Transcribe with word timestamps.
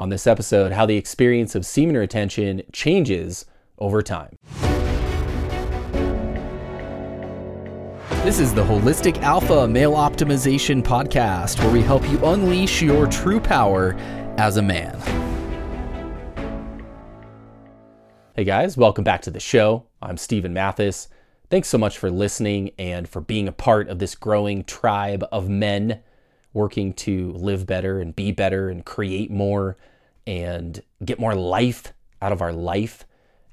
on 0.00 0.08
this 0.08 0.26
episode 0.26 0.72
how 0.72 0.86
the 0.86 0.96
experience 0.96 1.54
of 1.54 1.66
semen 1.66 1.94
retention 1.94 2.62
changes 2.72 3.44
over 3.78 4.00
time. 4.00 4.34
This 8.24 8.40
is 8.40 8.54
the 8.54 8.64
Holistic 8.64 9.20
Alpha 9.20 9.68
Male 9.68 9.92
Optimization 9.92 10.82
Podcast, 10.82 11.62
where 11.62 11.70
we 11.70 11.82
help 11.82 12.08
you 12.10 12.18
unleash 12.24 12.80
your 12.80 13.06
true 13.08 13.40
power 13.40 13.94
as 14.38 14.56
a 14.56 14.62
man. 14.62 14.98
Hey 18.34 18.44
guys, 18.44 18.78
welcome 18.78 19.04
back 19.04 19.20
to 19.22 19.30
the 19.30 19.38
show. 19.38 19.84
I'm 20.00 20.16
Steven 20.16 20.54
Mathis. 20.54 21.08
Thanks 21.50 21.68
so 21.68 21.76
much 21.76 21.98
for 21.98 22.10
listening 22.10 22.70
and 22.78 23.06
for 23.06 23.20
being 23.20 23.48
a 23.48 23.52
part 23.52 23.88
of 23.88 23.98
this 23.98 24.14
growing 24.14 24.64
tribe 24.64 25.26
of 25.30 25.50
men 25.50 26.00
working 26.54 26.94
to 26.94 27.32
live 27.32 27.66
better 27.66 28.00
and 28.00 28.16
be 28.16 28.32
better 28.32 28.70
and 28.70 28.86
create 28.86 29.30
more 29.30 29.76
and 30.26 30.82
get 31.04 31.18
more 31.18 31.34
life 31.34 31.92
out 32.22 32.32
of 32.32 32.42
our 32.42 32.52
life. 32.52 33.06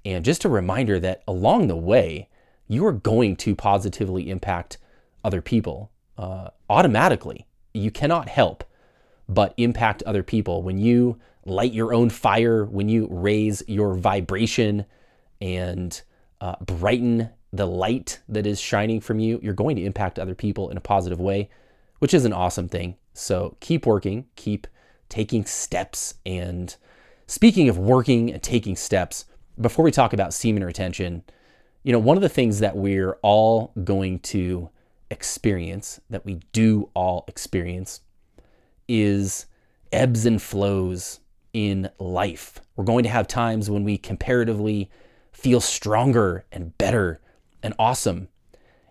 And 0.06 0.24
just 0.24 0.46
a 0.46 0.50
reminder 0.50 1.00
that 1.00 1.24
along 1.28 1.68
the 1.68 1.76
way, 1.76 2.30
you 2.68 2.86
are 2.86 2.94
going 2.94 3.36
to 3.38 3.56
positively 3.56 4.30
impact 4.30 4.78
other 5.24 5.42
people 5.42 5.92
uh, 6.18 6.50
automatically. 6.70 7.48
You 7.74 7.92
cannot 7.92 8.30
help 8.30 8.64
but 9.30 9.54
impact 9.58 10.04
other 10.04 10.24
people 10.24 10.64
when 10.64 10.78
you 10.78 11.20
light 11.46 11.74
your 11.74 11.94
own 11.94 12.10
fire, 12.10 12.66
when 12.66 12.90
you 12.90 13.08
raise 13.10 13.64
your 13.68 13.96
vibration 13.96 14.86
and 15.42 16.02
uh, 16.42 16.56
brighten 16.66 17.30
the 17.54 17.66
light 17.66 18.20
that 18.28 18.46
is 18.46 18.60
shining 18.60 19.00
from 19.00 19.20
you, 19.20 19.40
you're 19.42 19.54
going 19.54 19.76
to 19.76 19.84
impact 19.84 20.20
other 20.20 20.36
people 20.36 20.70
in 20.70 20.78
a 20.78 20.82
positive 20.82 21.20
way, 21.20 21.50
which 22.00 22.14
is 22.14 22.26
an 22.26 22.34
awesome 22.34 22.68
thing. 22.68 22.96
So 23.14 23.58
keep 23.60 23.86
working, 23.86 24.26
keep 24.36 24.68
taking 25.10 25.46
steps. 25.46 26.16
And 26.26 26.76
speaking 27.28 27.70
of 27.70 27.78
working 27.78 28.32
and 28.32 28.42
taking 28.42 28.76
steps, 28.76 29.26
before 29.60 29.84
we 29.84 29.92
talk 29.92 30.14
about 30.14 30.34
semen 30.34 30.64
retention, 30.64 31.24
you 31.84 31.92
know, 31.92 32.00
one 32.00 32.18
of 32.18 32.24
the 32.24 32.30
things 32.30 32.60
that 32.60 32.76
we're 32.76 33.18
all 33.22 33.72
going 33.84 34.20
to 34.20 34.70
experience, 35.10 36.00
that 36.10 36.26
we 36.26 36.42
do 36.52 36.90
all 36.94 37.24
experience, 37.28 38.02
is 38.88 39.46
ebbs 39.92 40.26
and 40.26 40.42
flows 40.42 41.20
in 41.54 41.90
life. 41.98 42.60
We're 42.76 42.84
going 42.84 43.04
to 43.04 43.10
have 43.10 43.28
times 43.28 43.70
when 43.70 43.84
we 43.84 43.98
comparatively 43.98 44.90
feel 45.32 45.62
stronger 45.62 46.46
and 46.52 46.78
better 46.78 47.22
and 47.64 47.74
awesome. 47.80 48.28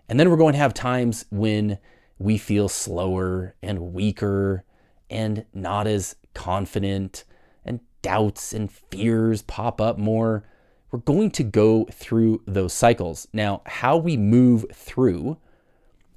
And 0.09 0.19
then 0.19 0.29
we're 0.29 0.37
going 0.37 0.53
to 0.53 0.59
have 0.59 0.73
times 0.73 1.25
when 1.29 1.77
we 2.19 2.37
feel 2.37 2.67
slower 2.69 3.55
and 3.61 3.93
weaker 3.93 4.63
and 5.09 5.45
not 5.53 5.87
as 5.87 6.15
confident, 6.33 7.23
and 7.65 7.79
doubts 8.01 8.53
and 8.53 8.71
fears 8.71 9.41
pop 9.41 9.81
up 9.81 9.97
more 9.97 10.43
we're 10.91 10.99
going 10.99 11.31
to 11.31 11.43
go 11.43 11.85
through 11.91 12.41
those 12.45 12.73
cycles. 12.73 13.27
Now, 13.33 13.61
how 13.65 13.97
we 13.97 14.15
move 14.15 14.65
through 14.73 15.37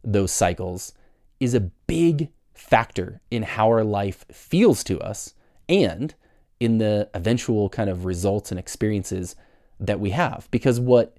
those 0.05 0.33
cycles 0.33 0.93
is 1.41 1.55
a 1.55 1.61
big 1.61 2.31
factor 2.55 3.21
in 3.31 3.43
how 3.43 3.67
our 3.69 3.85
life 3.85 4.25
feels 4.31 4.85
to 4.85 5.01
us 5.01 5.35
and 5.69 6.15
in 6.61 6.79
the 6.79 7.09
eventual 7.15 7.69
kind 7.69 7.91
of 7.91 8.05
results 8.05 8.51
and 8.51 8.61
experiences 8.61 9.35
that 9.79 9.99
we 9.99 10.11
have. 10.11 10.49
Because 10.51 10.79
what 10.79 11.17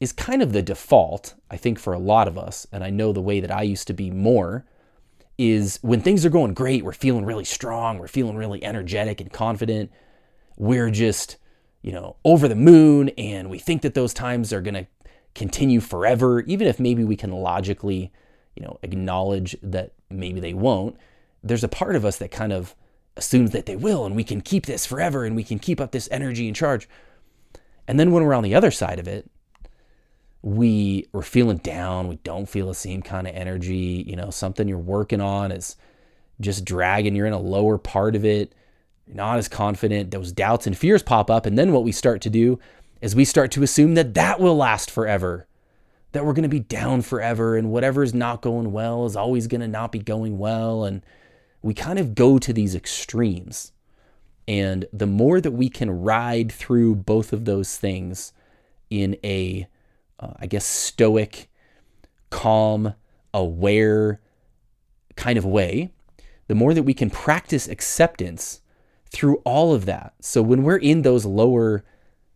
is 0.00 0.12
kind 0.12 0.42
of 0.42 0.52
the 0.52 0.62
default, 0.62 1.34
I 1.50 1.56
think, 1.56 1.78
for 1.78 1.92
a 1.92 1.98
lot 1.98 2.28
of 2.28 2.38
us, 2.38 2.66
and 2.72 2.84
I 2.84 2.90
know 2.90 3.12
the 3.12 3.20
way 3.20 3.40
that 3.40 3.50
I 3.50 3.62
used 3.62 3.86
to 3.88 3.94
be 3.94 4.10
more, 4.10 4.64
is 5.38 5.78
when 5.82 6.00
things 6.00 6.24
are 6.24 6.30
going 6.30 6.54
great, 6.54 6.84
we're 6.84 6.92
feeling 6.92 7.24
really 7.24 7.44
strong, 7.44 7.98
we're 7.98 8.08
feeling 8.08 8.36
really 8.36 8.64
energetic 8.64 9.20
and 9.20 9.32
confident, 9.32 9.90
we're 10.56 10.90
just 10.90 11.36
you 11.86 11.92
know, 11.92 12.16
over 12.24 12.48
the 12.48 12.56
moon 12.56 13.10
and 13.10 13.48
we 13.48 13.60
think 13.60 13.82
that 13.82 13.94
those 13.94 14.12
times 14.12 14.52
are 14.52 14.60
going 14.60 14.74
to 14.74 14.86
continue 15.36 15.80
forever, 15.80 16.40
even 16.40 16.66
if 16.66 16.80
maybe 16.80 17.04
we 17.04 17.14
can 17.14 17.30
logically, 17.30 18.12
you 18.56 18.64
know, 18.64 18.76
acknowledge 18.82 19.56
that 19.62 19.92
maybe 20.10 20.40
they 20.40 20.52
won't. 20.52 20.96
There's 21.44 21.62
a 21.62 21.68
part 21.68 21.94
of 21.94 22.04
us 22.04 22.18
that 22.18 22.32
kind 22.32 22.52
of 22.52 22.74
assumes 23.16 23.52
that 23.52 23.66
they 23.66 23.76
will 23.76 24.04
and 24.04 24.16
we 24.16 24.24
can 24.24 24.40
keep 24.40 24.66
this 24.66 24.84
forever 24.84 25.24
and 25.24 25.36
we 25.36 25.44
can 25.44 25.60
keep 25.60 25.80
up 25.80 25.92
this 25.92 26.08
energy 26.10 26.48
and 26.48 26.56
charge. 26.56 26.88
And 27.86 28.00
then 28.00 28.10
when 28.10 28.24
we're 28.24 28.34
on 28.34 28.42
the 28.42 28.56
other 28.56 28.72
side 28.72 28.98
of 28.98 29.06
it, 29.06 29.30
we 30.42 31.06
we're 31.12 31.22
feeling 31.22 31.58
down, 31.58 32.08
we 32.08 32.16
don't 32.16 32.48
feel 32.48 32.68
the 32.68 32.74
same 32.74 33.02
kind 33.02 33.26
of 33.26 33.34
energy, 33.34 34.04
you 34.06 34.16
know, 34.16 34.30
something 34.30 34.68
you're 34.68 34.78
working 34.78 35.20
on 35.20 35.50
is 35.52 35.76
just 36.40 36.64
dragging, 36.64 37.16
you're 37.16 37.26
in 37.26 37.32
a 37.32 37.38
lower 37.38 37.78
part 37.78 38.14
of 38.14 38.24
it 38.24 38.54
not 39.06 39.38
as 39.38 39.48
confident. 39.48 40.10
Those 40.10 40.32
doubts 40.32 40.66
and 40.66 40.76
fears 40.76 41.02
pop 41.02 41.30
up. 41.30 41.46
And 41.46 41.58
then 41.58 41.72
what 41.72 41.84
we 41.84 41.92
start 41.92 42.20
to 42.22 42.30
do 42.30 42.58
is 43.00 43.14
we 43.14 43.24
start 43.24 43.50
to 43.52 43.62
assume 43.62 43.94
that 43.94 44.14
that 44.14 44.40
will 44.40 44.56
last 44.56 44.90
forever, 44.90 45.46
that 46.12 46.24
we're 46.24 46.32
going 46.32 46.42
to 46.42 46.48
be 46.48 46.60
down 46.60 47.02
forever, 47.02 47.56
and 47.56 47.70
whatever 47.70 48.02
is 48.02 48.14
not 48.14 48.42
going 48.42 48.72
well 48.72 49.06
is 49.06 49.16
always 49.16 49.46
going 49.46 49.60
to 49.60 49.68
not 49.68 49.92
be 49.92 49.98
going 49.98 50.38
well. 50.38 50.84
And 50.84 51.02
we 51.62 51.74
kind 51.74 51.98
of 51.98 52.14
go 52.14 52.38
to 52.38 52.52
these 52.52 52.74
extremes. 52.74 53.72
And 54.48 54.86
the 54.92 55.06
more 55.06 55.40
that 55.40 55.50
we 55.52 55.68
can 55.68 56.02
ride 56.02 56.52
through 56.52 56.96
both 56.96 57.32
of 57.32 57.44
those 57.44 57.76
things 57.76 58.32
in 58.90 59.16
a, 59.24 59.66
uh, 60.20 60.32
I 60.38 60.46
guess, 60.46 60.64
stoic, 60.64 61.48
calm, 62.30 62.94
aware 63.32 64.20
kind 65.16 65.38
of 65.38 65.44
way, 65.44 65.92
the 66.48 66.54
more 66.54 66.74
that 66.74 66.84
we 66.84 66.94
can 66.94 67.10
practice 67.10 67.68
acceptance 67.68 68.60
through 69.10 69.36
all 69.44 69.74
of 69.74 69.86
that. 69.86 70.14
So 70.20 70.42
when 70.42 70.62
we're 70.62 70.76
in 70.76 71.02
those 71.02 71.24
lower 71.24 71.84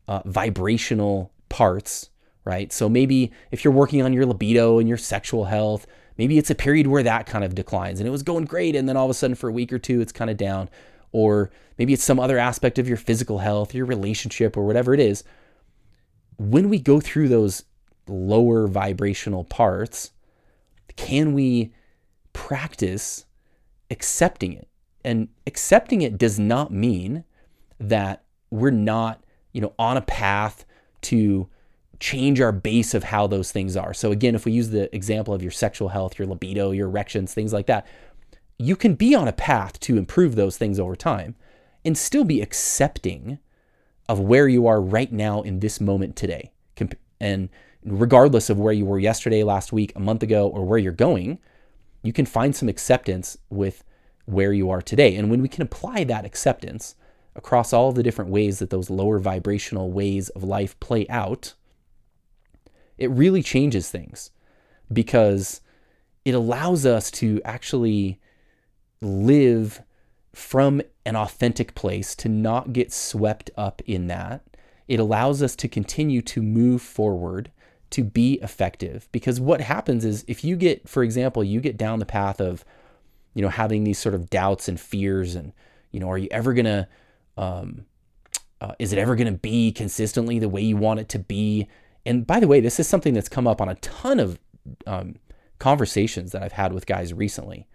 uh, 0.09 0.23
vibrational 0.25 1.33
parts, 1.49 2.11
right? 2.45 2.73
So 2.73 2.89
maybe 2.89 3.33
if 3.51 3.65
you're 3.65 3.73
working 3.73 4.03
on 4.03 4.13
your 4.13 4.27
libido 4.27 4.79
and 4.79 4.89
your 4.89 4.99
sexual 4.99 5.45
health, 5.45 5.87
maybe 6.17 6.39
it's 6.39 6.51
a 6.51 6.55
period 6.55 6.87
where 6.87 7.03
that 7.03 7.27
kind 7.27 7.45
of 7.45 7.55
declines 7.55 8.01
and 8.01 8.07
it 8.07 8.11
was 8.11 8.23
going 8.23 8.45
great. 8.45 8.75
And 8.75 8.89
then 8.89 8.97
all 8.97 9.05
of 9.05 9.11
a 9.11 9.15
sudden 9.15 9.37
for 9.37 9.49
a 9.49 9.53
week 9.53 9.73
or 9.73 9.79
two, 9.79 10.01
it's 10.01 10.13
kind 10.13 10.31
of 10.31 10.37
down. 10.37 10.69
Or 11.13 11.51
maybe 11.79 11.93
it's 11.93 12.05
some 12.05 12.21
other 12.21 12.39
aspect 12.39 12.79
of 12.79 12.89
your 12.89 12.97
physical 12.97 13.39
health, 13.39 13.75
your 13.75 13.87
relationship, 13.87 14.57
or 14.57 14.65
whatever 14.65 14.95
it 14.95 15.01
is. 15.01 15.25
When 16.39 16.69
we 16.69 16.79
go 16.79 17.01
through 17.01 17.29
those 17.29 17.65
lower 18.07 18.67
vibrational 18.67 19.45
parts, 19.45 20.13
can 20.97 21.33
we 21.33 21.73
practice 22.33 23.27
accepting 23.91 24.53
it? 24.53 24.69
And 25.05 25.29
accepting 25.47 26.03
it 26.03 26.19
does 26.19 26.39
not 26.39 26.73
mean 26.73 27.25
that 27.79 28.25
we're 28.51 28.71
not, 28.71 29.25
you 29.53 29.61
know, 29.61 29.73
on 29.79 29.97
a 29.97 30.03
path 30.03 30.65
to 31.03 31.49
change 31.99 32.41
our 32.41 32.53
base 32.53 32.95
of 32.95 33.05
how 33.05 33.27
those 33.27 33.53
things 33.53 33.77
are. 33.77 33.95
So 33.95 34.11
again, 34.11 34.35
if 34.35 34.45
we 34.45 34.53
use 34.53 34.71
the 34.71 34.95
example 34.95 35.35
of 35.35 35.43
your 35.43 35.51
sexual 35.51 35.91
health, 35.91 36.19
your 36.19 36.27
libido, 36.29 36.71
your 36.71 36.89
erections, 36.89 37.33
things 37.33 37.53
like 37.53 37.67
that, 37.67 37.87
you 38.59 38.77
can 38.77 38.95
be 38.95 39.15
on 39.15 39.29
a 39.29 39.33
path 39.33 39.81
to 39.81 39.97
improve 39.97 40.35
those 40.35 40.59
things 40.59 40.79
over 40.79 40.97
time 40.97 41.35
and 41.85 41.97
still 41.97 42.25
be 42.25 42.43
accepting 42.43 43.39
of 44.09 44.19
where 44.19 44.49
you 44.49 44.67
are 44.67 44.81
right 44.81 45.13
now 45.13 45.41
in 45.43 45.61
this 45.61 45.81
moment 45.81 46.17
today. 46.17 46.53
And 47.21 47.49
regardless 47.85 48.51
of 48.51 48.59
where 48.59 48.73
you 48.73 48.85
were 48.85 48.99
yesterday, 48.99 49.43
last 49.43 49.73
week, 49.73 49.93
a 49.97 50.01
month 50.01 50.23
ago, 50.23 50.49
or 50.49 50.65
where 50.65 50.79
you're 50.79 50.93
going, 50.93 51.39
you 52.03 52.13
can 52.13 52.27
find 52.27 52.55
some 52.55 52.69
acceptance 52.69 53.37
with 53.49 53.85
where 54.27 54.53
you 54.53 54.71
are 54.71 54.83
today. 54.83 55.17
And 55.17 55.31
when 55.31 55.43
we 55.43 55.49
can 55.49 55.63
apply 55.63 56.05
that 56.05 56.25
acceptance 56.25 56.95
across 57.35 57.73
all 57.73 57.93
the 57.93 58.03
different 58.03 58.31
ways 58.31 58.59
that 58.59 58.71
those 58.71 58.91
lower 58.91 59.19
vibrational 59.19 59.91
ways 59.91 60.29
of 60.31 60.45
life 60.45 60.79
play 60.81 61.07
out, 61.09 61.55
it 62.99 63.11
really 63.11 63.43
changes 63.43 63.91
things 63.91 64.31
because 64.93 65.61
it 66.25 66.35
allows 66.35 66.85
us 66.85 67.11
to 67.11 67.41
actually 67.45 68.21
live 69.01 69.83
from 70.35 70.83
an 71.07 71.17
authentic 71.17 71.75
place, 71.75 72.15
to 72.15 72.29
not 72.29 72.73
get 72.73 72.93
swept 72.93 73.51
up 73.57 73.83
in 73.87 74.07
that. 74.09 74.43
It 74.87 75.01
allows 75.01 75.43
us 75.43 75.57
to 75.57 75.69
continue 75.69 76.21
to 76.23 76.43
move 76.43 76.83
forward, 76.83 77.51
to 77.91 78.05
be 78.05 78.35
effective. 78.43 79.09
Because 79.13 79.41
what 79.41 79.61
happens 79.61 80.05
is 80.05 80.25
if 80.29 80.45
you 80.45 80.57
get, 80.57 80.89
for 80.89 81.03
example, 81.03 81.45
you 81.45 81.61
get 81.61 81.77
down 81.77 81.99
the 81.99 82.07
path 82.07 82.41
of, 82.41 82.65
you 83.35 83.43
know, 83.43 83.49
having 83.49 83.85
these 83.85 83.99
sort 83.99 84.15
of 84.15 84.31
doubts 84.31 84.69
and 84.69 84.81
fears 84.81 85.35
and, 85.35 85.53
you 85.91 86.01
know, 86.01 86.09
are 86.11 86.19
you 86.19 86.29
ever 86.31 86.53
going 86.55 86.67
to, 86.67 86.89
um, 87.37 87.85
uh, 88.61 88.73
is 88.79 88.93
it 88.93 88.99
ever 88.99 89.17
going 89.17 89.33
to 89.33 89.39
be 89.39 89.73
consistently 89.73 90.39
the 90.39 90.49
way 90.49 90.63
you 90.63 90.77
want 90.77 91.01
it 91.01 91.09
to 91.11 91.19
be? 91.19 91.69
And 92.05 92.27
by 92.27 92.41
the 92.41 92.49
way, 92.49 92.61
this 92.61 92.79
is 92.81 92.89
something 92.89 93.15
that's 93.15 93.29
come 93.29 93.47
up 93.47 93.61
on 93.61 93.69
a 93.69 93.75
ton 93.77 94.21
of 94.21 94.39
um, 94.87 95.17
conversations 95.59 96.33
that 96.33 96.43
I've 96.43 96.53
had 96.53 96.73
with 96.73 96.87
guys 96.87 97.13
recently. 97.13 97.67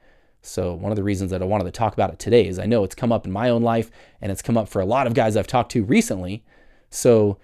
So, 0.41 0.75
one 0.75 0.91
of 0.91 0.95
the 0.95 1.03
reasons 1.03 1.31
that 1.31 1.41
I 1.41 1.45
wanted 1.45 1.63
to 1.63 1.71
talk 1.71 1.93
about 1.93 2.11
it 2.11 2.19
today 2.19 2.47
is 2.47 2.59
I 2.59 2.67
know 2.67 2.83
it's 2.83 2.93
come 2.93 3.11
up 3.11 3.25
in 3.25 3.31
my 3.31 3.49
own 3.49 3.63
life 3.63 3.89
and 4.21 4.31
it's 4.31 4.43
come 4.43 4.57
up 4.57 4.69
for 4.69 4.79
a 4.79 4.85
lot 4.85 5.07
of 5.07 5.15
guys 5.15 5.35
I've 5.35 5.47
talked 5.47 5.71
to 5.71 5.83
recently. 5.83 6.43
So, 6.91 7.39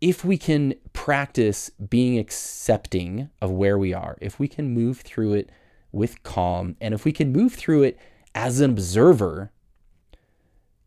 if 0.00 0.24
we 0.24 0.36
can 0.36 0.74
practice 0.92 1.70
being 1.70 2.18
accepting 2.18 3.30
of 3.40 3.50
where 3.50 3.78
we 3.78 3.94
are, 3.94 4.16
if 4.20 4.38
we 4.38 4.48
can 4.48 4.70
move 4.70 5.00
through 5.00 5.34
it 5.34 5.50
with 5.92 6.22
calm. 6.22 6.76
And 6.80 6.94
if 6.94 7.04
we 7.04 7.12
can 7.12 7.32
move 7.32 7.54
through 7.54 7.84
it 7.84 7.98
as 8.34 8.60
an 8.60 8.70
observer, 8.70 9.50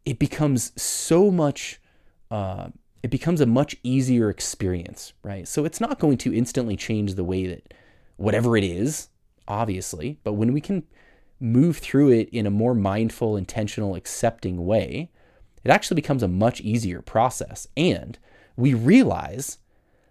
it 0.05 0.19
becomes 0.19 0.71
so 0.81 1.31
much, 1.31 1.81
uh, 2.29 2.69
it 3.01 3.09
becomes 3.09 3.41
a 3.41 3.45
much 3.45 3.75
easier 3.83 4.29
experience, 4.29 5.13
right? 5.23 5.47
So 5.47 5.65
it's 5.65 5.81
not 5.81 5.99
going 5.99 6.17
to 6.19 6.33
instantly 6.33 6.77
change 6.77 7.15
the 7.15 7.23
way 7.23 7.47
that 7.47 7.73
whatever 8.17 8.55
it 8.55 8.63
is, 8.63 9.09
obviously, 9.47 10.19
but 10.23 10.33
when 10.33 10.53
we 10.53 10.61
can 10.61 10.83
move 11.39 11.77
through 11.77 12.11
it 12.11 12.29
in 12.29 12.45
a 12.45 12.51
more 12.51 12.75
mindful, 12.75 13.35
intentional, 13.35 13.95
accepting 13.95 14.65
way, 14.65 15.09
it 15.63 15.71
actually 15.71 15.95
becomes 15.95 16.21
a 16.21 16.27
much 16.27 16.61
easier 16.61 17.01
process. 17.01 17.67
And 17.75 18.17
we 18.59 18.73
realize 18.73 19.57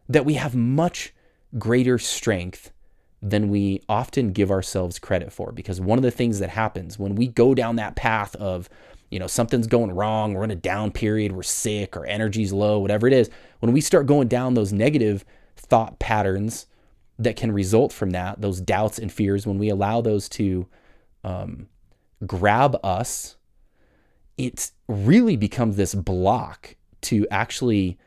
that 0.09 0.25
we 0.25 0.35
have 0.35 0.55
much 0.55 1.13
greater 1.59 1.99
strength 1.99 2.73
than 3.21 3.49
we 3.49 3.83
often 3.89 4.33
give 4.33 4.51
ourselves 4.51 4.99
credit 4.99 5.33
for. 5.33 5.53
Because 5.53 5.81
one 5.81 5.99
of 5.99 6.03
the 6.03 6.11
things 6.11 6.39
that 6.39 6.51
happens 6.51 6.99
when 6.99 7.15
we 7.15 7.27
go 7.27 7.55
down 7.55 7.77
that 7.77 7.97
path 7.97 8.35
of, 8.37 8.69
you 9.11 9.19
know, 9.19 9.27
something's 9.27 9.67
going 9.67 9.91
wrong, 9.91 10.33
we're 10.35 10.45
in 10.45 10.51
a 10.51 10.57
down 10.57 10.91
period, 10.93 11.33
we're 11.33 11.43
sick, 11.43 11.97
our 11.97 12.07
energy's 12.07 12.53
low, 12.53 12.79
whatever 12.79 13.07
it 13.07 13.13
is, 13.13 13.31
when 13.61 13.73
we 13.73 13.81
start 13.81 14.07
going 14.07 14.29
down 14.29 14.55
those 14.55 14.73
negative 14.73 15.25
thought 15.57 15.99
patterns 15.99 16.67
that 17.19 17.37
can 17.37 17.51
result 17.51 17.93
from 17.93 18.11
that, 18.11 18.41
those 18.41 18.61
doubts 18.61 18.99
and 18.99 19.13
fears, 19.13 19.47
when 19.47 19.59
we 19.59 19.69
allow 19.69 20.01
those 20.01 20.29
to 20.29 20.67
um, 21.25 21.69
grab 22.27 22.79
us, 22.85 23.37
it 24.37 24.71
really 24.87 25.37
becomes 25.37 25.77
this 25.77 25.95
block 25.95 26.77
to 27.01 27.27
actually 27.31 27.99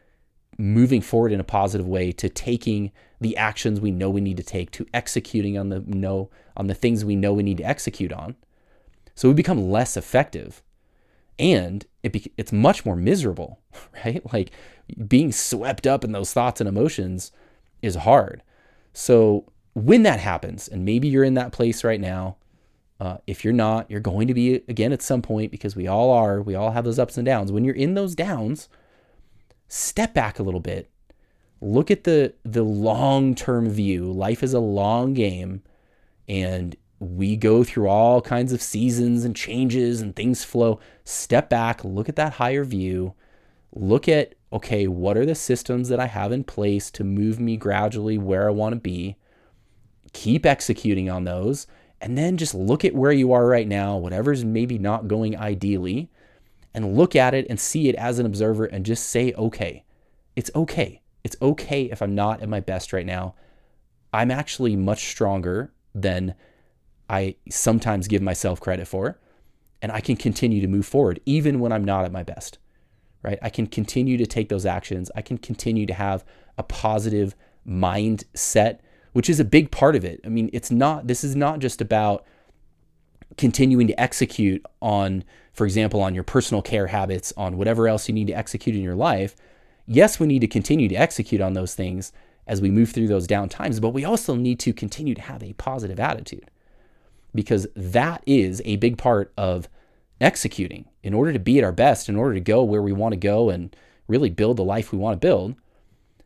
moving 0.61 1.01
forward 1.01 1.31
in 1.31 1.39
a 1.39 1.43
positive 1.43 1.87
way 1.87 2.11
to 2.11 2.29
taking 2.29 2.91
the 3.19 3.35
actions 3.37 3.79
we 3.79 3.91
know 3.91 4.09
we 4.09 4.21
need 4.21 4.37
to 4.37 4.43
take 4.43 4.71
to 4.71 4.85
executing 4.93 5.57
on 5.57 5.69
the 5.69 5.79
know 5.81 6.29
on 6.55 6.67
the 6.67 6.73
things 6.73 7.03
we 7.03 7.15
know 7.15 7.33
we 7.33 7.43
need 7.43 7.57
to 7.57 7.63
execute 7.63 8.11
on 8.11 8.35
so 9.15 9.27
we 9.27 9.33
become 9.33 9.69
less 9.69 9.97
effective. 9.97 10.63
And 11.37 11.85
it 12.03 12.11
be, 12.11 12.31
it's 12.37 12.51
much 12.51 12.85
more 12.85 12.95
miserable 12.95 13.59
right? 14.05 14.21
Like 14.33 14.51
being 15.07 15.31
swept 15.31 15.87
up 15.87 16.03
in 16.03 16.11
those 16.11 16.33
thoughts 16.33 16.59
and 16.59 16.67
emotions 16.67 17.31
is 17.81 17.95
hard. 17.95 18.43
So 18.93 19.45
when 19.73 20.03
that 20.03 20.19
happens 20.19 20.67
and 20.67 20.85
maybe 20.85 21.07
you're 21.07 21.23
in 21.23 21.35
that 21.35 21.51
place 21.51 21.83
right 21.83 22.01
now 22.01 22.37
uh, 22.99 23.17
if 23.25 23.43
you're 23.43 23.53
not 23.53 23.89
you're 23.89 23.99
going 23.99 24.27
to 24.27 24.33
be 24.33 24.55
again 24.67 24.91
at 24.91 25.01
some 25.01 25.21
point 25.21 25.49
because 25.49 25.75
we 25.75 25.87
all 25.87 26.11
are 26.11 26.41
we 26.41 26.53
all 26.53 26.71
have 26.71 26.83
those 26.83 26.99
ups 26.99 27.17
and 27.17 27.25
downs. 27.25 27.51
When 27.51 27.63
you're 27.63 27.73
in 27.73 27.93
those 27.93 28.13
downs 28.15 28.69
step 29.71 30.13
back 30.13 30.37
a 30.37 30.43
little 30.43 30.59
bit. 30.59 30.91
Look 31.61 31.89
at 31.89 32.03
the 32.03 32.33
the 32.43 32.63
long-term 32.63 33.69
view. 33.69 34.11
Life 34.11 34.43
is 34.43 34.53
a 34.53 34.59
long 34.59 35.13
game 35.13 35.63
and 36.27 36.75
we 36.99 37.37
go 37.37 37.63
through 37.63 37.87
all 37.87 38.21
kinds 38.21 38.51
of 38.51 38.61
seasons 38.61 39.23
and 39.23 39.33
changes 39.33 40.01
and 40.01 40.13
things 40.13 40.43
flow. 40.43 40.79
Step 41.05 41.49
back, 41.49 41.85
look 41.85 42.09
at 42.09 42.17
that 42.17 42.33
higher 42.33 42.65
view. 42.65 43.13
Look 43.73 44.09
at 44.09 44.35
okay, 44.51 44.87
what 44.87 45.15
are 45.15 45.25
the 45.25 45.35
systems 45.35 45.87
that 45.87 45.99
I 46.01 46.07
have 46.07 46.33
in 46.33 46.43
place 46.43 46.91
to 46.91 47.05
move 47.05 47.39
me 47.39 47.55
gradually 47.55 48.17
where 48.17 48.49
I 48.49 48.51
want 48.51 48.73
to 48.73 48.81
be? 48.81 49.15
Keep 50.11 50.45
executing 50.45 51.09
on 51.09 51.23
those 51.23 51.65
and 52.01 52.17
then 52.17 52.35
just 52.35 52.53
look 52.53 52.83
at 52.83 52.93
where 52.93 53.13
you 53.13 53.31
are 53.31 53.45
right 53.45 53.67
now, 53.67 53.95
whatever's 53.95 54.43
maybe 54.43 54.77
not 54.77 55.07
going 55.07 55.37
ideally, 55.37 56.09
and 56.73 56.95
look 56.95 57.15
at 57.15 57.33
it 57.33 57.45
and 57.49 57.59
see 57.59 57.89
it 57.89 57.95
as 57.95 58.19
an 58.19 58.25
observer 58.25 58.65
and 58.65 58.85
just 58.85 59.09
say, 59.09 59.33
okay, 59.33 59.83
it's 60.35 60.51
okay. 60.55 61.01
It's 61.23 61.35
okay 61.41 61.83
if 61.83 62.01
I'm 62.01 62.15
not 62.15 62.41
at 62.41 62.49
my 62.49 62.59
best 62.59 62.93
right 62.93 63.05
now. 63.05 63.35
I'm 64.13 64.31
actually 64.31 64.75
much 64.75 65.09
stronger 65.09 65.73
than 65.93 66.35
I 67.09 67.35
sometimes 67.49 68.07
give 68.07 68.21
myself 68.21 68.59
credit 68.59 68.87
for. 68.87 69.19
And 69.81 69.91
I 69.91 69.99
can 69.99 70.15
continue 70.15 70.61
to 70.61 70.67
move 70.67 70.85
forward 70.85 71.19
even 71.25 71.59
when 71.59 71.71
I'm 71.71 71.83
not 71.83 72.05
at 72.05 72.11
my 72.11 72.23
best, 72.23 72.59
right? 73.23 73.39
I 73.41 73.49
can 73.49 73.67
continue 73.67 74.17
to 74.17 74.25
take 74.25 74.49
those 74.49 74.65
actions. 74.65 75.09
I 75.15 75.21
can 75.21 75.37
continue 75.37 75.85
to 75.87 75.93
have 75.93 76.23
a 76.57 76.63
positive 76.63 77.35
mindset, 77.67 78.79
which 79.13 79.29
is 79.29 79.39
a 79.39 79.45
big 79.45 79.71
part 79.71 79.95
of 79.95 80.05
it. 80.05 80.21
I 80.23 80.29
mean, 80.29 80.49
it's 80.53 80.71
not, 80.71 81.07
this 81.07 81.23
is 81.23 81.35
not 81.35 81.59
just 81.59 81.81
about 81.81 82.25
continuing 83.37 83.87
to 83.87 83.99
execute 83.99 84.63
on, 84.81 85.23
for 85.53 85.65
example, 85.65 86.01
on 86.01 86.15
your 86.15 86.23
personal 86.23 86.61
care 86.61 86.87
habits, 86.87 87.33
on 87.35 87.57
whatever 87.57 87.87
else 87.87 88.07
you 88.07 88.13
need 88.13 88.27
to 88.27 88.33
execute 88.33 88.75
in 88.75 88.81
your 88.81 88.95
life, 88.95 89.35
yes, 89.85 90.19
we 90.19 90.27
need 90.27 90.39
to 90.39 90.47
continue 90.47 90.87
to 90.87 90.95
execute 90.95 91.41
on 91.41 91.53
those 91.53 91.75
things 91.75 92.11
as 92.47 92.61
we 92.61 92.71
move 92.71 92.91
through 92.91 93.07
those 93.07 93.27
down 93.27 93.49
times, 93.49 93.79
but 93.79 93.89
we 93.89 94.05
also 94.05 94.35
need 94.35 94.59
to 94.59 94.73
continue 94.73 95.13
to 95.13 95.21
have 95.21 95.43
a 95.43 95.53
positive 95.53 95.99
attitude 95.99 96.49
because 97.33 97.67
that 97.75 98.23
is 98.25 98.61
a 98.65 98.75
big 98.77 98.97
part 98.97 99.31
of 99.37 99.69
executing. 100.19 100.85
In 101.03 101.13
order 101.13 101.33
to 101.33 101.39
be 101.39 101.57
at 101.57 101.63
our 101.63 101.71
best, 101.71 102.09
in 102.09 102.15
order 102.15 102.33
to 102.33 102.41
go 102.41 102.63
where 102.63 102.81
we 102.81 102.91
want 102.91 103.13
to 103.13 103.17
go 103.17 103.49
and 103.49 103.75
really 104.07 104.29
build 104.29 104.57
the 104.57 104.63
life 104.63 104.91
we 104.91 104.97
want 104.97 105.19
to 105.19 105.25
build, 105.25 105.55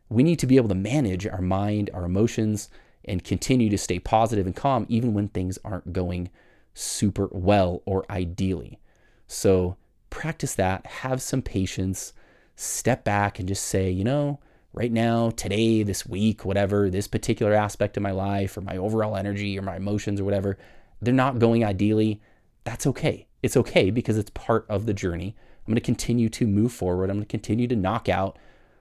we 0.08 0.22
need 0.22 0.38
to 0.38 0.46
be 0.46 0.56
able 0.56 0.68
to 0.68 0.74
manage 0.74 1.26
our 1.26 1.40
mind, 1.40 1.90
our 1.92 2.04
emotions, 2.04 2.68
and 3.04 3.24
continue 3.24 3.70
to 3.70 3.78
stay 3.78 3.98
positive 3.98 4.46
and 4.46 4.56
calm 4.56 4.86
even 4.88 5.14
when 5.14 5.28
things 5.28 5.58
aren't 5.64 5.92
going 5.92 6.28
super 6.74 7.28
well 7.32 7.82
or 7.86 8.04
ideally. 8.10 8.78
So 9.26 9.76
practice 10.10 10.54
that, 10.54 10.86
have 10.86 11.20
some 11.20 11.42
patience, 11.42 12.12
step 12.54 13.04
back 13.04 13.38
and 13.38 13.48
just 13.48 13.64
say, 13.66 13.90
you 13.90 14.04
know, 14.04 14.40
right 14.72 14.92
now, 14.92 15.30
today, 15.30 15.82
this 15.82 16.06
week, 16.06 16.44
whatever, 16.44 16.90
this 16.90 17.08
particular 17.08 17.54
aspect 17.54 17.96
of 17.96 18.02
my 18.02 18.12
life 18.12 18.56
or 18.56 18.60
my 18.60 18.76
overall 18.76 19.16
energy 19.16 19.58
or 19.58 19.62
my 19.62 19.76
emotions 19.76 20.20
or 20.20 20.24
whatever, 20.24 20.58
they're 21.00 21.14
not 21.14 21.38
going 21.38 21.64
ideally. 21.64 22.20
That's 22.64 22.86
okay. 22.86 23.26
It's 23.42 23.56
okay 23.56 23.90
because 23.90 24.18
it's 24.18 24.30
part 24.30 24.66
of 24.68 24.86
the 24.86 24.94
journey. 24.94 25.34
I'm 25.66 25.72
going 25.72 25.76
to 25.76 25.80
continue 25.80 26.28
to 26.30 26.46
move 26.46 26.72
forward. 26.72 27.10
I'm 27.10 27.16
going 27.16 27.26
to 27.26 27.30
continue 27.30 27.66
to 27.68 27.76
knock 27.76 28.08
out 28.08 28.38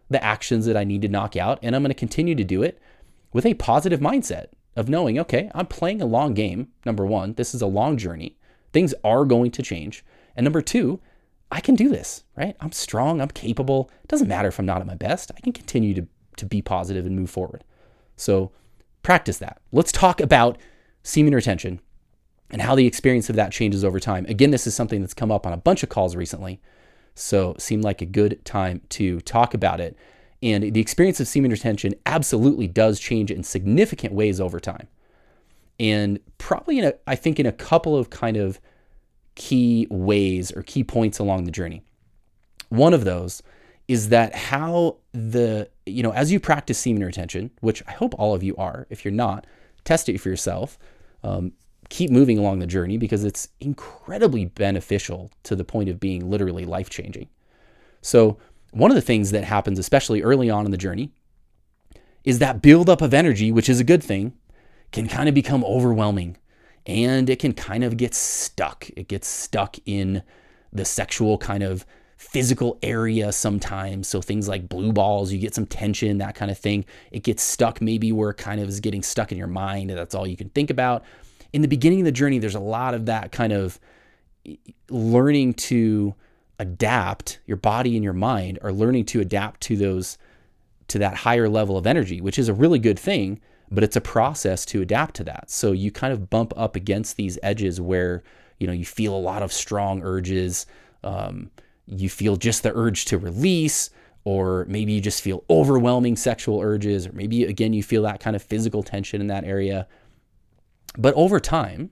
the 0.10 0.24
actions 0.24 0.66
that 0.68 0.78
I 0.78 0.84
need 0.84 1.02
to 1.02 1.08
knock 1.08 1.36
out, 1.36 1.60
and 1.64 1.76
I'm 1.76 1.82
going 1.82 1.90
to 1.90 1.96
continue 1.96 2.36
to 2.36 2.44
do 2.44 2.62
it 2.62 2.80
with 3.34 3.46
a 3.46 3.56
positive 3.56 4.00
mindset 4.00 4.48
of 4.76 4.88
knowing, 4.88 5.18
okay, 5.20 5.50
I'm 5.56 5.66
playing 5.66 6.02
a 6.02 6.06
long 6.06 6.34
game. 6.34 6.68
Number 6.86 7.06
one, 7.06 7.34
this 7.34 7.56
is 7.56 7.62
a 7.62 7.68
long 7.68 7.98
journey. 7.98 8.38
Things 8.72 8.94
are 9.04 9.26
going 9.26 9.52
to 9.52 9.64
change. 9.64 10.06
And 10.36 10.44
number 10.44 10.62
two, 10.62 11.00
I 11.52 11.62
can 11.62 11.76
do 11.76 11.90
this, 11.90 12.24
right? 12.36 12.56
I'm 12.60 12.72
strong, 12.72 13.22
I'm 13.22 13.30
capable. 13.30 13.90
It 14.04 14.10
doesn't 14.10 14.28
matter 14.28 14.48
if 14.48 14.60
I'm 14.60 14.66
not 14.66 14.82
at 14.82 14.88
my 14.88 14.96
best. 14.96 15.32
I 15.38 15.40
can 15.42 15.54
continue 15.54 15.94
to, 15.94 16.08
to 16.38 16.46
be 16.46 16.62
positive 16.62 17.06
and 17.06 17.16
move 17.16 17.30
forward. 17.30 17.64
So 18.18 18.52
practice 19.04 19.38
that. 19.38 19.62
Let's 19.72 19.92
talk 19.92 20.20
about 20.20 20.58
semen 21.04 21.36
retention 21.36 21.80
and 22.50 22.62
how 22.62 22.76
the 22.76 22.88
experience 22.88 23.30
of 23.30 23.36
that 23.36 23.52
changes 23.52 23.84
over 23.84 24.00
time. 24.00 24.26
Again, 24.28 24.52
this 24.52 24.68
is 24.68 24.76
something 24.76 25.02
that's 25.02 25.14
come 25.14 25.32
up 25.32 25.46
on 25.46 25.54
a 25.54 25.58
bunch 25.58 25.84
of 25.84 25.90
calls 25.90 26.16
recently. 26.16 26.60
So 27.14 27.56
seemed 27.58 27.84
like 27.84 28.02
a 28.02 28.06
good 28.06 28.44
time 28.44 28.82
to 28.90 29.22
talk 29.22 29.54
about 29.54 29.80
it. 29.80 29.98
And 30.44 30.74
the 30.74 30.82
experience 30.82 31.20
of 31.20 31.28
semen 31.28 31.52
retention 31.52 31.96
absolutely 32.06 32.68
does 32.68 33.00
change 33.00 33.32
in 33.32 33.44
significant 33.44 34.14
ways 34.14 34.42
over 34.42 34.60
time. 34.60 34.88
And 35.80 36.20
probably 36.38 36.80
in 36.80 36.86
a, 36.86 36.94
I 37.08 37.16
think 37.16 37.40
in 37.40 37.46
a 37.46 37.52
couple 37.52 37.96
of 37.96 38.10
kind 38.10 38.38
of 38.38 38.60
key 39.36 39.88
ways 39.90 40.52
or 40.52 40.64
key 40.64 40.84
points 40.84 41.20
along 41.20 41.44
the 41.44 41.52
journey. 41.52 41.84
One 42.70 42.94
of 42.94 43.04
those 43.04 43.44
is 43.88 44.10
that 44.10 44.34
how 44.34 44.98
the, 45.12 45.70
you 45.86 46.02
know, 46.02 46.12
as 46.12 46.32
you 46.32 46.40
practice 46.40 46.78
semen 46.78 47.04
retention, 47.04 47.52
which 47.62 47.84
I 47.88 47.92
hope 47.92 48.16
all 48.18 48.34
of 48.34 48.44
you 48.44 48.56
are, 48.58 48.88
if 48.90 49.06
you're 49.06 49.14
not, 49.14 49.46
test 49.84 50.10
it 50.10 50.20
for 50.20 50.30
yourself. 50.30 50.80
Um, 51.24 51.54
keep 51.90 52.10
moving 52.10 52.38
along 52.40 52.60
the 52.60 52.68
journey 52.68 52.98
because 52.98 53.24
it's 53.24 53.50
incredibly 53.60 54.46
beneficial 54.46 55.32
to 55.44 55.56
the 55.56 55.64
point 55.64 55.90
of 55.90 56.00
being 56.00 56.30
literally 56.30 56.66
life 56.66 56.90
changing. 56.90 57.30
So, 58.02 58.38
one 58.72 58.92
of 58.92 58.96
the 58.96 59.02
things 59.02 59.32
that 59.32 59.46
happens, 59.46 59.80
especially 59.80 60.22
early 60.22 60.50
on 60.50 60.66
in 60.66 60.72
the 60.72 60.78
journey, 60.78 61.12
is 62.24 62.40
that 62.40 62.62
buildup 62.62 63.02
of 63.02 63.14
energy, 63.14 63.52
which 63.52 63.70
is 63.70 63.80
a 63.80 63.86
good 63.86 64.04
thing, 64.04 64.34
can 64.92 65.08
kind 65.08 65.30
of 65.30 65.36
become 65.36 65.64
overwhelming 65.64 66.38
and 66.86 67.30
it 67.30 67.40
can 67.40 67.54
kind 67.54 67.84
of 67.84 67.98
get 67.98 68.14
stuck. 68.14 68.90
It 68.96 69.08
gets 69.08 69.28
stuck 69.28 69.78
in 69.86 70.24
the 70.72 70.86
sexual 70.86 71.38
kind 71.38 71.64
of 71.64 71.86
physical 72.18 72.78
area 72.82 73.32
sometimes. 73.32 74.08
So 74.08 74.22
things 74.22 74.48
like 74.48 74.70
blue 74.70 74.94
balls, 74.94 75.32
you 75.32 75.40
get 75.40 75.56
some 75.56 75.66
tension, 75.66 76.18
that 76.20 76.36
kind 76.36 76.52
of 76.52 76.58
thing. 76.58 76.86
It 77.12 77.24
gets 77.24 77.44
stuck 77.44 77.82
maybe 77.82 78.12
where 78.12 78.30
it 78.30 78.38
kind 78.38 78.62
of 78.62 78.70
is 78.70 78.80
getting 78.80 79.04
stuck 79.04 79.32
in 79.32 79.38
your 79.38 79.48
mind 79.48 79.90
that's 79.90 80.16
all 80.16 80.28
you 80.28 80.38
can 80.38 80.50
think 80.50 80.70
about. 80.70 81.04
In 81.54 81.62
the 81.62 81.68
beginning 81.68 82.00
of 82.00 82.06
the 82.06 82.12
journey, 82.12 82.40
there's 82.40 82.56
a 82.56 82.60
lot 82.60 82.94
of 82.94 83.06
that 83.06 83.32
kind 83.32 83.54
of 83.54 83.80
learning 84.90 85.54
to 85.54 86.14
adapt 86.60 87.40
your 87.46 87.58
body 87.58 87.96
and 87.96 88.04
your 88.04 88.14
mind 88.14 88.60
are 88.62 88.72
learning 88.72 89.06
to 89.06 89.20
adapt 89.20 89.62
to 89.62 89.76
those 89.76 90.18
to 90.88 91.00
that 91.00 91.16
higher 91.16 91.50
level 91.50 91.78
of 91.78 91.86
energy 91.86 92.22
which 92.22 92.40
is 92.40 92.48
a 92.48 92.54
really 92.54 92.80
good 92.80 92.98
thing 92.98 93.42
but 93.72 93.84
it's 93.84 93.96
a 93.96 94.02
process 94.02 94.66
to 94.66 94.82
adapt 94.82 95.16
to 95.16 95.24
that 95.24 95.50
so 95.50 95.72
you 95.72 95.92
kind 95.92 96.14
of 96.14 96.30
bump 96.30 96.54
up 96.56 96.76
against 96.76 97.18
these 97.18 97.38
edges 97.44 97.82
where 97.82 98.24
you 98.60 98.68
know 98.68 98.74
you 98.74 98.86
feel 98.86 99.16
a 99.16 99.18
lot 99.18 99.44
of 99.44 99.52
strong 99.52 100.02
urges 100.04 100.66
um, 101.04 101.52
you 101.88 102.10
feel 102.10 102.36
just 102.36 102.64
the 102.64 102.76
urge 102.76 103.06
to 103.06 103.18
release 103.18 103.90
or 104.24 104.66
maybe 104.68 104.92
you 104.94 105.02
just 105.02 105.22
feel 105.22 105.44
overwhelming 105.50 106.16
sexual 106.16 106.62
urges 106.62 107.08
or 107.08 107.12
maybe 107.14 107.44
again 107.44 107.74
you 107.74 107.84
feel 107.84 108.04
that 108.04 108.20
kind 108.20 108.36
of 108.36 108.42
physical 108.42 108.84
tension 108.84 109.22
in 109.22 109.28
that 109.28 109.44
area 109.44 109.88
but 110.98 111.14
over 111.16 111.40
time 111.40 111.92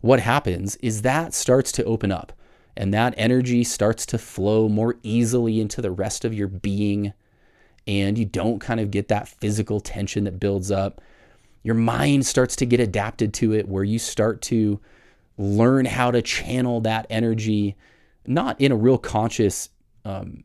what 0.00 0.20
happens 0.20 0.76
is 0.76 1.02
that 1.02 1.34
starts 1.34 1.72
to 1.72 1.84
open 1.84 2.12
up 2.12 2.32
And 2.76 2.94
that 2.94 3.14
energy 3.16 3.64
starts 3.64 4.06
to 4.06 4.18
flow 4.18 4.68
more 4.68 4.94
easily 5.02 5.60
into 5.60 5.82
the 5.82 5.90
rest 5.90 6.24
of 6.24 6.32
your 6.32 6.46
being. 6.46 7.12
And 7.88 8.16
you 8.16 8.26
don't 8.26 8.60
kind 8.60 8.78
of 8.78 8.92
get 8.92 9.08
that 9.08 9.26
physical 9.26 9.80
tension 9.80 10.24
that 10.24 10.38
builds 10.38 10.70
up. 10.70 11.00
Your 11.64 11.74
mind 11.74 12.26
starts 12.26 12.54
to 12.56 12.66
get 12.66 12.78
adapted 12.78 13.34
to 13.34 13.54
it, 13.54 13.66
where 13.66 13.82
you 13.82 13.98
start 13.98 14.42
to 14.42 14.78
learn 15.38 15.86
how 15.86 16.10
to 16.10 16.22
channel 16.22 16.80
that 16.82 17.06
energy, 17.10 17.76
not 18.26 18.60
in 18.60 18.70
a 18.70 18.76
real 18.76 18.98
conscious 18.98 19.70
um, 20.04 20.44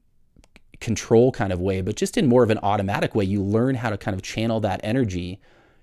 control 0.79 1.31
kind 1.31 1.53
of 1.53 1.59
way, 1.59 1.81
but 1.81 1.95
just 1.95 2.17
in 2.17 2.27
more 2.27 2.43
of 2.43 2.49
an 2.49 2.59
automatic 2.63 3.13
way. 3.13 3.25
You 3.25 3.43
learn 3.43 3.75
how 3.75 3.89
to 3.89 3.97
kind 3.97 4.15
of 4.15 4.21
channel 4.21 4.59
that 4.61 4.79
energy 4.83 5.39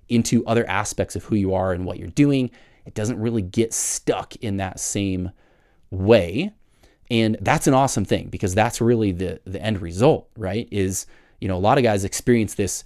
into 0.08 0.44
other 0.46 0.68
aspects 0.68 1.14
of 1.14 1.24
who 1.24 1.36
you 1.36 1.54
are 1.54 1.72
and 1.72 1.84
what 1.84 1.98
you're 1.98 2.08
doing. 2.08 2.50
It 2.86 2.94
doesn't 2.94 3.20
really 3.20 3.42
get 3.42 3.72
stuck 3.72 4.34
in 4.36 4.56
that 4.56 4.80
same 4.80 5.30
way. 5.90 6.52
And 7.10 7.36
that's 7.40 7.66
an 7.66 7.74
awesome 7.74 8.04
thing 8.04 8.28
because 8.28 8.54
that's 8.54 8.80
really 8.80 9.12
the 9.12 9.40
the 9.44 9.60
end 9.60 9.82
result, 9.82 10.28
right? 10.36 10.68
Is, 10.70 11.06
you 11.40 11.48
know, 11.48 11.56
a 11.56 11.58
lot 11.58 11.78
of 11.78 11.84
guys 11.84 12.04
experience 12.04 12.54
this 12.54 12.84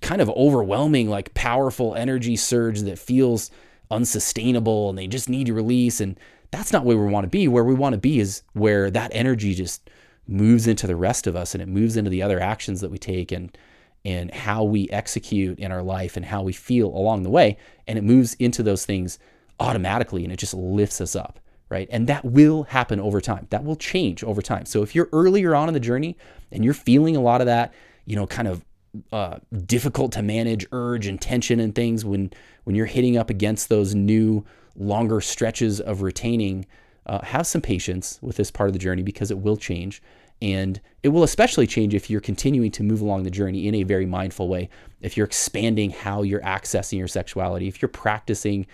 kind 0.00 0.20
of 0.20 0.30
overwhelming, 0.30 1.08
like 1.08 1.34
powerful 1.34 1.94
energy 1.94 2.36
surge 2.36 2.80
that 2.80 2.98
feels 2.98 3.50
unsustainable 3.90 4.88
and 4.88 4.98
they 4.98 5.06
just 5.06 5.28
need 5.28 5.46
to 5.46 5.54
release. 5.54 6.00
And 6.00 6.18
that's 6.50 6.72
not 6.72 6.84
where 6.84 6.96
we 6.96 7.10
want 7.10 7.24
to 7.24 7.30
be. 7.30 7.48
Where 7.48 7.64
we 7.64 7.74
want 7.74 7.94
to 7.94 7.98
be 7.98 8.20
is 8.20 8.42
where 8.52 8.90
that 8.90 9.10
energy 9.14 9.54
just 9.54 9.88
moves 10.26 10.66
into 10.66 10.86
the 10.86 10.96
rest 10.96 11.26
of 11.26 11.36
us 11.36 11.54
and 11.54 11.62
it 11.62 11.68
moves 11.68 11.96
into 11.96 12.10
the 12.10 12.22
other 12.22 12.40
actions 12.40 12.80
that 12.80 12.90
we 12.90 12.98
take 12.98 13.32
and 13.32 13.56
and 14.04 14.32
how 14.34 14.64
we 14.64 14.88
execute 14.90 15.58
in 15.60 15.70
our 15.70 15.82
life 15.82 16.16
and 16.16 16.26
how 16.26 16.42
we 16.42 16.52
feel 16.52 16.88
along 16.88 17.22
the 17.22 17.30
way 17.30 17.56
and 17.86 17.98
it 17.98 18.04
moves 18.04 18.34
into 18.34 18.62
those 18.62 18.84
things 18.84 19.18
automatically 19.60 20.24
and 20.24 20.32
it 20.32 20.38
just 20.38 20.54
lifts 20.54 21.00
us 21.00 21.14
up 21.16 21.38
right 21.72 21.88
and 21.90 22.06
that 22.06 22.24
will 22.24 22.64
happen 22.64 23.00
over 23.00 23.20
time 23.20 23.46
that 23.50 23.64
will 23.64 23.76
change 23.76 24.22
over 24.22 24.40
time 24.40 24.64
so 24.64 24.82
if 24.82 24.94
you're 24.94 25.08
earlier 25.12 25.54
on 25.54 25.68
in 25.68 25.74
the 25.74 25.80
journey 25.80 26.16
and 26.50 26.64
you're 26.64 26.74
feeling 26.74 27.16
a 27.16 27.20
lot 27.20 27.40
of 27.40 27.46
that 27.46 27.72
you 28.04 28.14
know 28.14 28.26
kind 28.26 28.46
of 28.46 28.64
uh, 29.10 29.38
difficult 29.64 30.12
to 30.12 30.22
manage 30.22 30.66
urge 30.70 31.06
and 31.06 31.20
tension 31.20 31.58
and 31.58 31.74
things 31.74 32.04
when 32.04 32.30
when 32.64 32.76
you're 32.76 32.86
hitting 32.86 33.16
up 33.16 33.30
against 33.30 33.68
those 33.70 33.94
new 33.94 34.44
longer 34.76 35.20
stretches 35.20 35.80
of 35.80 36.02
retaining 36.02 36.66
uh, 37.06 37.20
have 37.24 37.46
some 37.46 37.60
patience 37.60 38.18
with 38.22 38.36
this 38.36 38.50
part 38.50 38.68
of 38.68 38.72
the 38.72 38.78
journey 38.78 39.02
because 39.02 39.30
it 39.30 39.38
will 39.38 39.56
change. 39.56 40.02
And 40.40 40.80
it 41.02 41.08
will 41.08 41.22
especially 41.22 41.66
change 41.66 41.94
if 41.94 42.10
you're 42.10 42.20
continuing 42.20 42.70
to 42.72 42.82
move 42.82 43.00
along 43.00 43.22
the 43.22 43.30
journey 43.30 43.68
in 43.68 43.76
a 43.76 43.84
very 43.84 44.06
mindful 44.06 44.48
way. 44.48 44.68
If 45.00 45.16
you're 45.16 45.26
expanding 45.26 45.90
how 45.90 46.22
you're 46.22 46.40
accessing 46.40 46.98
your 46.98 47.08
sexuality, 47.08 47.68
if 47.68 47.80
you're 47.80 47.88
practicing, 47.88 48.66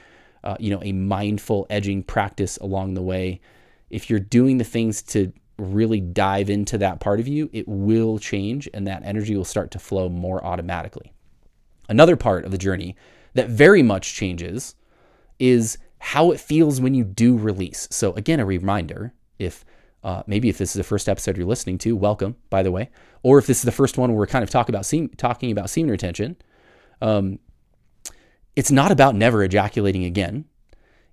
uh, 0.44 0.56
you 0.58 0.70
know, 0.70 0.82
a 0.82 0.92
mindful 0.92 1.66
edging 1.70 2.02
practice 2.02 2.56
along 2.58 2.94
the 2.94 3.02
way, 3.02 3.40
if 3.90 4.08
you're 4.08 4.20
doing 4.20 4.58
the 4.58 4.64
things 4.64 5.02
to 5.02 5.32
really 5.58 6.00
dive 6.00 6.48
into 6.48 6.78
that 6.78 7.00
part 7.00 7.20
of 7.20 7.26
you, 7.26 7.50
it 7.52 7.66
will 7.66 8.18
change 8.18 8.68
and 8.72 8.86
that 8.86 9.02
energy 9.04 9.36
will 9.36 9.44
start 9.44 9.70
to 9.72 9.78
flow 9.78 10.08
more 10.08 10.44
automatically. 10.44 11.12
Another 11.88 12.16
part 12.16 12.44
of 12.44 12.50
the 12.50 12.58
journey 12.58 12.96
that 13.34 13.48
very 13.48 13.82
much 13.82 14.14
changes 14.14 14.74
is 15.38 15.78
how 15.98 16.30
it 16.30 16.40
feels 16.40 16.80
when 16.80 16.94
you 16.94 17.04
do 17.04 17.36
release. 17.36 17.88
So, 17.90 18.12
again, 18.12 18.40
a 18.40 18.46
reminder 18.46 19.12
if 19.38 19.64
uh, 20.04 20.22
maybe 20.26 20.48
if 20.48 20.58
this 20.58 20.70
is 20.70 20.74
the 20.74 20.84
first 20.84 21.08
episode 21.08 21.36
you're 21.36 21.46
listening 21.46 21.78
to, 21.78 21.96
welcome, 21.96 22.36
by 22.50 22.62
the 22.62 22.70
way. 22.70 22.90
Or 23.22 23.38
if 23.38 23.46
this 23.46 23.58
is 23.58 23.64
the 23.64 23.72
first 23.72 23.98
one 23.98 24.10
where 24.10 24.18
we're 24.18 24.26
kind 24.26 24.44
of 24.44 24.50
talk 24.50 24.68
about 24.68 24.90
talking 25.16 25.50
about 25.50 25.70
semen 25.70 25.90
retention, 25.90 26.36
um, 27.02 27.40
it's 28.58 28.72
not 28.72 28.90
about 28.90 29.14
never 29.14 29.44
ejaculating 29.44 30.02
again. 30.02 30.44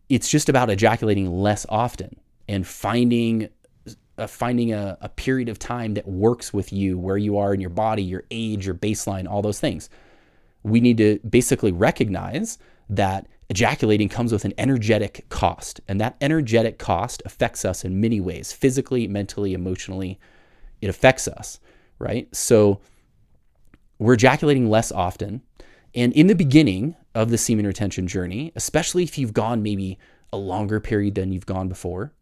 It's 0.10 0.28
just 0.28 0.50
about 0.50 0.72
ejaculating 0.72 1.32
less 1.32 1.64
often 1.70 2.16
and 2.50 2.66
finding 2.66 3.50
uh, 4.18 4.25
finding 4.25 4.74
a, 4.74 4.98
a 5.00 5.10
period 5.10 5.48
of 5.48 5.60
time 5.60 5.94
that 5.94 6.08
works 6.08 6.52
with 6.52 6.74
you, 6.74 6.98
where 6.98 7.18
you 7.18 7.38
are 7.38 7.54
in 7.54 7.62
your 7.62 7.70
body, 7.70 8.02
your 8.02 8.24
age, 8.32 8.66
your 8.66 8.74
baseline, 8.74 9.30
all 9.30 9.44
those 9.44 9.60
things. 9.60 9.92
We 10.64 10.80
need 10.80 10.98
to 10.98 11.20
basically 11.20 11.72
recognize 11.72 12.58
that 12.90 13.28
ejaculating 13.52 14.10
comes 14.10 14.32
with 14.32 14.44
an 14.44 14.54
energetic 14.58 15.25
cost. 15.30 15.82
And 15.88 16.02
that 16.02 16.16
energetic 16.22 16.80
cost 16.80 17.22
affects 17.25 17.64
us 17.64 17.86
in 17.86 18.02
many 18.02 18.20
ways 18.20 18.54
physically, 18.54 19.08
mentally, 19.08 19.54
emotionally. 19.54 20.20
It 20.82 20.90
affects 20.90 21.28
us, 21.28 21.60
right? 22.00 22.28
So 22.36 22.82
we're 24.00 24.14
ejaculating 24.14 24.68
less 24.68 24.92
often. 24.92 25.44
And 25.94 26.12
in 26.14 26.25
the 26.25 26.34
beginning 26.34 26.96
of 27.15 27.29
the 27.29 27.38
semen 27.38 27.65
retention 27.65 28.05
journey, 28.05 28.51
especially 28.55 29.03
if 29.03 29.17
you've 29.17 29.34
gone 29.34 29.63
maybe 29.63 29.98
a 30.31 30.38
longer 30.38 30.79
period 30.79 31.15
than 31.15 31.31
you've 31.31 31.45
gone 31.45 31.69
before, 31.69 32.13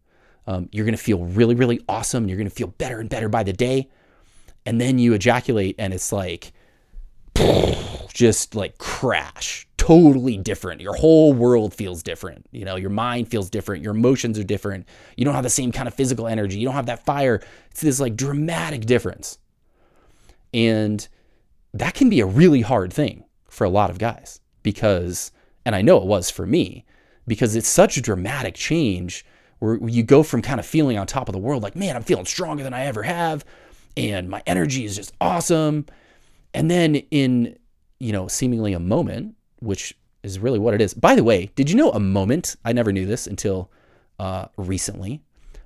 um, 0.45 0.69
you're 0.71 0.85
going 0.85 0.95
to 0.95 1.01
feel 1.01 1.25
really, 1.25 1.55
really 1.55 1.81
awesome. 1.89 2.27
You're 2.27 2.37
going 2.37 2.49
to 2.49 2.55
feel 2.55 2.67
better 2.67 2.99
and 2.99 3.09
better 3.09 3.27
by 3.27 3.43
the 3.43 3.53
day. 3.53 3.89
And 4.65 4.79
then 4.79 4.99
you 4.99 5.13
ejaculate, 5.13 5.75
and 5.79 5.93
it's 5.93 6.11
like, 6.13 6.53
just 8.13 8.55
like 8.55 8.77
crash 8.77 9.67
totally 9.77 10.37
different. 10.37 10.79
Your 10.79 10.95
whole 10.95 11.33
world 11.33 11.73
feels 11.73 12.03
different. 12.03 12.45
You 12.51 12.63
know, 12.63 12.77
your 12.77 12.89
mind 12.89 13.27
feels 13.27 13.49
different. 13.49 13.83
Your 13.83 13.93
emotions 13.93 14.39
are 14.39 14.43
different. 14.43 14.87
You 15.17 15.25
don't 15.25 15.33
have 15.33 15.43
the 15.43 15.49
same 15.49 15.73
kind 15.73 15.89
of 15.89 15.93
physical 15.93 16.25
energy. 16.25 16.57
You 16.57 16.65
don't 16.65 16.75
have 16.75 16.85
that 16.85 17.05
fire. 17.05 17.41
It's 17.71 17.81
this 17.81 17.99
like 17.99 18.15
dramatic 18.15 18.85
difference. 18.85 19.39
And 20.53 21.05
that 21.73 21.95
can 21.95 22.09
be 22.09 22.21
a 22.21 22.25
really 22.25 22.61
hard 22.61 22.93
thing 22.93 23.25
for 23.49 23.65
a 23.65 23.69
lot 23.69 23.89
of 23.89 23.97
guys 23.97 24.39
because, 24.63 25.31
and 25.65 25.75
I 25.75 25.81
know 25.81 25.97
it 25.97 26.05
was 26.05 26.29
for 26.29 26.45
me, 26.45 26.85
because 27.27 27.55
it's 27.55 27.67
such 27.67 27.97
a 27.97 28.01
dramatic 28.01 28.55
change 28.55 29.25
where 29.59 29.77
you 29.87 30.03
go 30.03 30.23
from 30.23 30.41
kind 30.41 30.59
of 30.59 30.65
feeling 30.65 30.97
on 30.97 31.07
top 31.07 31.29
of 31.29 31.33
the 31.33 31.39
world, 31.39 31.63
like, 31.63 31.75
man, 31.75 31.95
I'm 31.95 32.03
feeling 32.03 32.25
stronger 32.25 32.63
than 32.63 32.73
I 32.73 32.85
ever 32.85 33.03
have. 33.03 33.45
And 33.95 34.29
my 34.29 34.43
energy 34.45 34.85
is 34.85 34.95
just 34.95 35.13
awesome. 35.21 35.85
And 36.53 36.69
then 36.69 36.95
in, 36.95 37.57
you 37.99 38.11
know, 38.11 38.27
seemingly 38.27 38.73
a 38.73 38.79
moment, 38.79 39.35
which 39.59 39.95
is 40.23 40.39
really 40.39 40.59
what 40.59 40.73
it 40.73 40.81
is. 40.81 40.93
By 40.93 41.15
the 41.15 41.23
way, 41.23 41.51
did 41.55 41.69
you 41.69 41.75
know 41.75 41.91
a 41.91 41.99
moment? 41.99 42.55
I 42.65 42.73
never 42.73 42.91
knew 42.91 43.05
this 43.05 43.27
until 43.27 43.71
uh, 44.19 44.47
recently. 44.57 45.21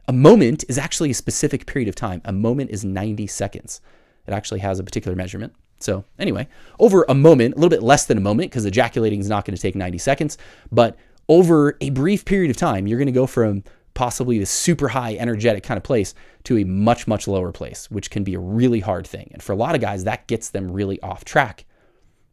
A 0.07 0.13
moment 0.13 0.63
is 0.69 0.77
actually 0.77 1.11
a 1.11 1.15
specific 1.15 1.65
period 1.65 1.89
of 1.89 1.95
time. 1.95 2.21
A 2.25 2.31
moment 2.31 2.71
is 2.71 2.85
90 2.85 3.27
seconds. 3.27 3.81
It 4.25 4.33
actually 4.33 4.59
has 4.59 4.79
a 4.79 4.83
particular 4.83 5.15
measurement. 5.15 5.53
So, 5.79 6.05
anyway, 6.17 6.47
over 6.79 7.05
a 7.07 7.13
moment, 7.13 7.55
a 7.55 7.57
little 7.57 7.69
bit 7.69 7.83
less 7.83 8.05
than 8.05 8.17
a 8.17 8.21
moment, 8.21 8.49
because 8.51 8.65
ejaculating 8.65 9.19
is 9.19 9.29
not 9.29 9.45
going 9.45 9.55
to 9.55 9.61
take 9.61 9.75
90 9.75 9.97
seconds, 9.99 10.37
but 10.71 10.97
over 11.29 11.77
a 11.81 11.89
brief 11.91 12.25
period 12.25 12.49
of 12.49 12.57
time, 12.57 12.87
you're 12.87 12.97
going 12.97 13.07
to 13.07 13.11
go 13.11 13.27
from 13.27 13.63
possibly 13.93 14.39
the 14.39 14.45
super 14.45 14.87
high 14.87 15.15
energetic 15.15 15.63
kind 15.63 15.77
of 15.77 15.83
place 15.83 16.13
to 16.43 16.57
a 16.57 16.63
much, 16.63 17.07
much 17.07 17.27
lower 17.27 17.51
place, 17.51 17.89
which 17.91 18.09
can 18.09 18.23
be 18.23 18.33
a 18.33 18.39
really 18.39 18.79
hard 18.79 19.05
thing. 19.05 19.29
And 19.33 19.41
for 19.41 19.53
a 19.53 19.55
lot 19.55 19.75
of 19.75 19.81
guys, 19.81 20.03
that 20.03 20.27
gets 20.27 20.49
them 20.49 20.71
really 20.71 21.01
off 21.01 21.25
track 21.25 21.65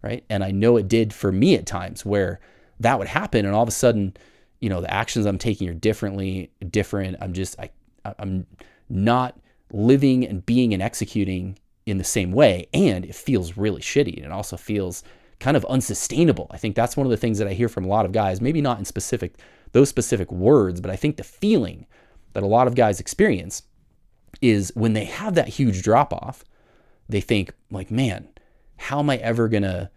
right? 0.05 0.23
And 0.29 0.45
I 0.45 0.51
know 0.51 0.77
it 0.77 0.87
did 0.87 1.15
for 1.15 1.33
me 1.33 1.55
at 1.55 1.65
times 1.65 2.05
where 2.05 2.39
that 2.79 2.99
would 2.99 3.09
happen, 3.09 3.47
and 3.47 3.55
all 3.55 3.63
of 3.63 3.69
a 3.69 3.73
sudden, 3.73 4.15
you 4.61 4.69
know, 4.69 4.83
the 4.83 4.93
actions 4.93 5.25
I'm 5.25 5.39
taking 5.39 5.67
are 5.69 5.75
differently 5.75 6.51
different. 6.71 7.17
I'm 7.23 7.33
just 7.33 7.59
I 7.59 7.71
I'm 8.19 8.47
not 8.91 9.41
living 9.73 10.27
and 10.27 10.45
being 10.45 10.75
and 10.75 10.83
executing 10.83 11.59
in 11.87 11.99
the 11.99 12.05
same 12.05 12.33
way, 12.33 12.67
and 12.73 13.05
it 13.05 13.15
feels 13.15 13.57
really 13.57 13.81
shitty, 13.81 14.17
and 14.17 14.25
it 14.27 14.33
also 14.33 14.57
feels 14.57 15.03
kind 15.41 15.57
of 15.57 15.65
unsustainable. 15.67 16.47
I 16.51 16.57
think 16.57 16.75
that's 16.75 16.97
one 16.97 17.07
of 17.07 17.11
the 17.11 17.17
things 17.17 17.39
that 17.39 17.49
I 17.49 17.53
hear 17.53 17.69
from 17.69 17.85
a 17.85 17.89
lot 17.89 18.07
of 18.07 18.13
guys, 18.13 18.41
maybe 18.41 18.61
not 18.61 18.79
in 18.79 18.85
specific 18.85 19.35
those 19.73 19.89
specific 19.89 20.31
words, 20.31 20.81
but 20.81 20.91
I 20.91 20.97
think 20.97 21.17
the 21.17 21.25
feeling 21.25 21.87
that 22.33 22.45
a 22.45 22.47
lot 22.47 22.69
of 22.69 22.77
guys 22.77 23.01
experience 23.01 23.65
is 24.41 24.71
when 24.77 24.93
they 24.93 25.05
have 25.05 25.35
that 25.35 25.49
huge 25.49 25.83
drop 25.83 26.13
off, 26.13 26.45
they 27.09 27.21
think 27.21 27.53
like, 27.71 27.91
man, 27.91 28.29
how 28.77 29.01
am 29.01 29.11
I 29.11 29.17
ever 29.17 29.49
gonna 29.49 29.91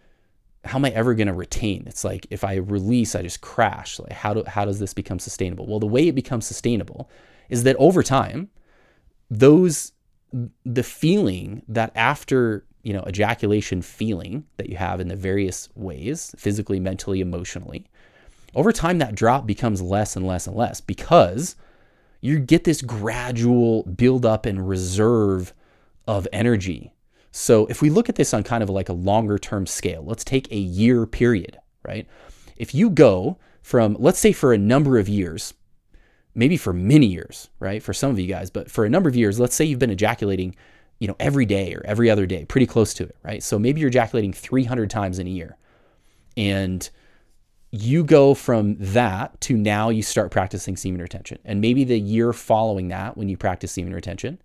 how 0.65 0.79
am 0.79 0.86
I 0.86 0.89
ever 0.89 1.13
gonna 1.13 1.34
retain? 1.34 1.84
It's 1.86 2.03
like 2.03 2.27
if 2.29 2.44
I 2.44 2.56
release, 2.56 3.15
I 3.15 3.22
just 3.22 3.41
crash. 3.41 4.00
Like 4.00 4.12
how 4.12 4.34
do 4.34 4.44
how 4.48 4.65
does 4.65 4.79
this 4.79 4.94
become 4.94 5.20
sustainable? 5.20 5.67
Well, 5.67 5.79
the 5.79 5.86
way 5.86 6.08
it 6.08 6.15
becomes 6.15 6.46
sustainable 6.46 7.10
is 7.50 7.63
that 7.63 7.75
over 7.77 8.03
time, 8.03 8.50
those 9.29 9.94
the 10.66 10.84
feeling 10.84 11.64
that 11.68 11.92
after 11.96 12.66
you 12.84 12.94
know 12.94 13.04
ejaculation 13.08 13.82
feeling 13.82 14.46
that 14.58 14.70
you 14.70 14.78
have 14.78 15.00
in 15.00 15.08
the 15.08 15.16
various 15.16 15.70
ways 15.76 16.36
physically 16.38 16.80
mentally 16.80 17.22
emotionally 17.22 17.86
over 18.56 18.72
time 18.72 18.98
that 19.00 19.16
drop 19.16 19.46
becomes 19.46 19.82
less 19.82 20.16
and 20.16 20.28
less 20.28 20.48
and 20.48 20.56
less 20.56 20.82
because 20.82 21.56
you 22.22 22.40
get 22.40 22.64
this 22.66 22.82
gradual 22.82 23.84
build 23.84 24.26
up 24.26 24.46
and 24.46 24.68
reserve 24.68 25.54
of 26.08 26.28
energy 26.34 26.92
so 27.38 27.68
if 27.68 27.84
we 27.84 27.92
look 27.92 28.10
at 28.10 28.16
this 28.16 28.34
on 28.34 28.42
kind 28.44 28.64
of 28.64 28.70
like 28.72 28.90
a 28.90 28.94
longer 28.94 29.38
term 29.38 29.68
scale, 29.68 30.04
let's 30.04 30.24
take 30.24 30.52
a 30.52 30.58
year 30.58 31.06
period, 31.06 31.60
right? 31.84 32.08
If 32.56 32.74
you 32.74 32.90
go 32.90 33.38
from, 33.62 33.96
let's 34.00 34.18
say 34.18 34.32
for 34.32 34.54
a 34.54 34.58
number 34.58 34.98
of 34.98 35.08
years, 35.08 35.54
maybe 36.38 36.56
for 36.56 36.72
many 36.72 37.08
years, 37.08 37.50
right? 37.60 37.82
For 37.82 37.94
some 37.94 38.12
of 38.12 38.20
you 38.20 38.27
guys, 38.27 38.50
but 38.51 38.70
for 38.70 38.86
a 38.86 38.89
number 38.89 39.10
of 39.10 39.15
years, 39.15 39.39
let's 39.39 39.56
say 39.56 39.65
you've 39.65 39.79
been 39.79 39.89
ejaculating, 39.89 40.56
you 41.00 41.08
know, 41.08 41.15
every 41.20 41.46
day 41.46 41.74
or 41.74 41.82
every 41.84 42.10
other 42.10 42.27
day, 42.27 42.46
pretty 42.46 42.67
close 42.67 42.94
to 42.94 43.03
it, 43.03 43.17
right? 43.24 43.41
So 43.41 43.58
maybe 43.58 43.82
you're 43.82 43.89
ejaculating 43.89 44.32
300 44.32 44.89
times 44.89 45.17
in 45.17 45.25
a 45.25 45.32
year. 45.32 45.58
And 46.38 46.88
you 47.72 48.03
go 48.03 48.36
from 48.36 48.77
that 48.77 49.41
to 49.41 49.58
now 49.58 49.89
you 49.89 50.03
start 50.03 50.29
practicing 50.29 50.77
semen 50.77 51.01
retention. 51.01 51.39
And 51.44 51.60
maybe 51.60 51.84
the 51.84 52.00
year 52.00 52.32
following 52.32 52.89
that, 52.89 53.17
when 53.17 53.29
you 53.29 53.36
practice 53.36 53.72
semen 53.72 53.94
retention, 53.94 54.39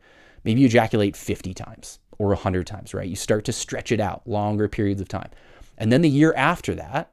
maybe 0.45 0.63
you 0.63 0.67
ejaculate 0.67 1.15
50 1.15 1.53
times 1.53 1.99
or 2.19 2.29
100 2.29 2.67
times, 2.67 2.95
right? 2.95 3.09
You 3.09 3.17
start 3.17 3.45
to 3.45 3.53
stretch 3.53 3.93
it 3.93 4.01
out 4.01 4.27
longer 4.27 4.67
periods 4.67 5.03
of 5.03 5.09
time. 5.09 5.29
And 5.77 5.93
then 5.93 6.01
the 6.01 6.09
year 6.09 6.33
after 6.37 6.75
that, 6.75 7.13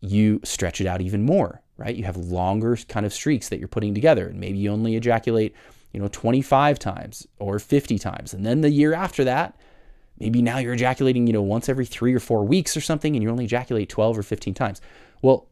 you 0.00 0.40
stretch 0.44 0.80
it 0.80 0.86
out 0.86 1.02
even 1.02 1.24
more, 1.24 1.60
right? 1.78 1.94
You 1.94 2.04
have 2.04 2.16
longer 2.16 2.76
kind 2.88 3.06
of 3.06 3.14
streaks 3.14 3.48
that 3.48 3.58
you're 3.58 3.68
putting 3.68 3.94
together. 3.94 4.26
And 4.26 4.38
maybe 4.38 4.58
you 4.58 4.70
only 4.70 4.96
ejaculate, 4.96 5.54
you 5.92 6.00
know, 6.00 6.08
25 6.08 6.78
times 6.78 7.26
or 7.38 7.58
50 7.58 7.98
times. 7.98 8.34
And 8.34 8.44
then 8.44 8.60
the 8.60 8.70
year 8.70 8.92
after 8.92 9.24
that, 9.24 9.56
maybe 10.18 10.42
now 10.42 10.58
you're 10.58 10.74
ejaculating, 10.74 11.26
you 11.26 11.32
know, 11.32 11.42
once 11.42 11.68
every 11.68 11.86
three 11.86 12.12
or 12.12 12.20
four 12.20 12.44
weeks 12.44 12.76
or 12.76 12.80
something, 12.80 13.14
and 13.14 13.22
you 13.22 13.30
only 13.30 13.44
ejaculate 13.44 13.88
12 13.88 14.18
or 14.18 14.22
15 14.22 14.52
times. 14.54 14.80
Well, 15.22 15.46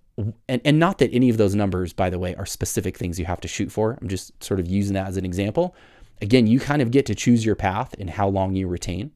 and, 0.49 0.61
and 0.65 0.79
not 0.79 0.99
that 0.99 1.13
any 1.13 1.29
of 1.29 1.37
those 1.37 1.55
numbers, 1.55 1.93
by 1.93 2.11
the 2.11 2.19
way, 2.19 2.35
are 2.35 2.47
specific 2.47 2.97
things 2.99 3.19
you 3.19 3.27
have 3.27 3.41
to 3.43 3.49
shoot 3.49 3.71
for. 3.71 3.99
I'm 4.01 4.09
just 4.09 4.43
sort 4.43 4.61
of 4.61 4.67
using 4.67 4.95
that 4.95 5.07
as 5.07 5.17
an 5.17 5.25
example. 5.25 5.75
Again, 6.23 6.47
you 6.47 6.59
kind 6.59 6.83
of 6.83 6.91
get 6.91 7.07
to 7.07 7.15
choose 7.15 7.45
your 7.45 7.55
path 7.55 7.95
and 7.99 8.11
how 8.11 8.29
long 8.29 8.55
you 8.55 8.67
retain. 8.67 9.13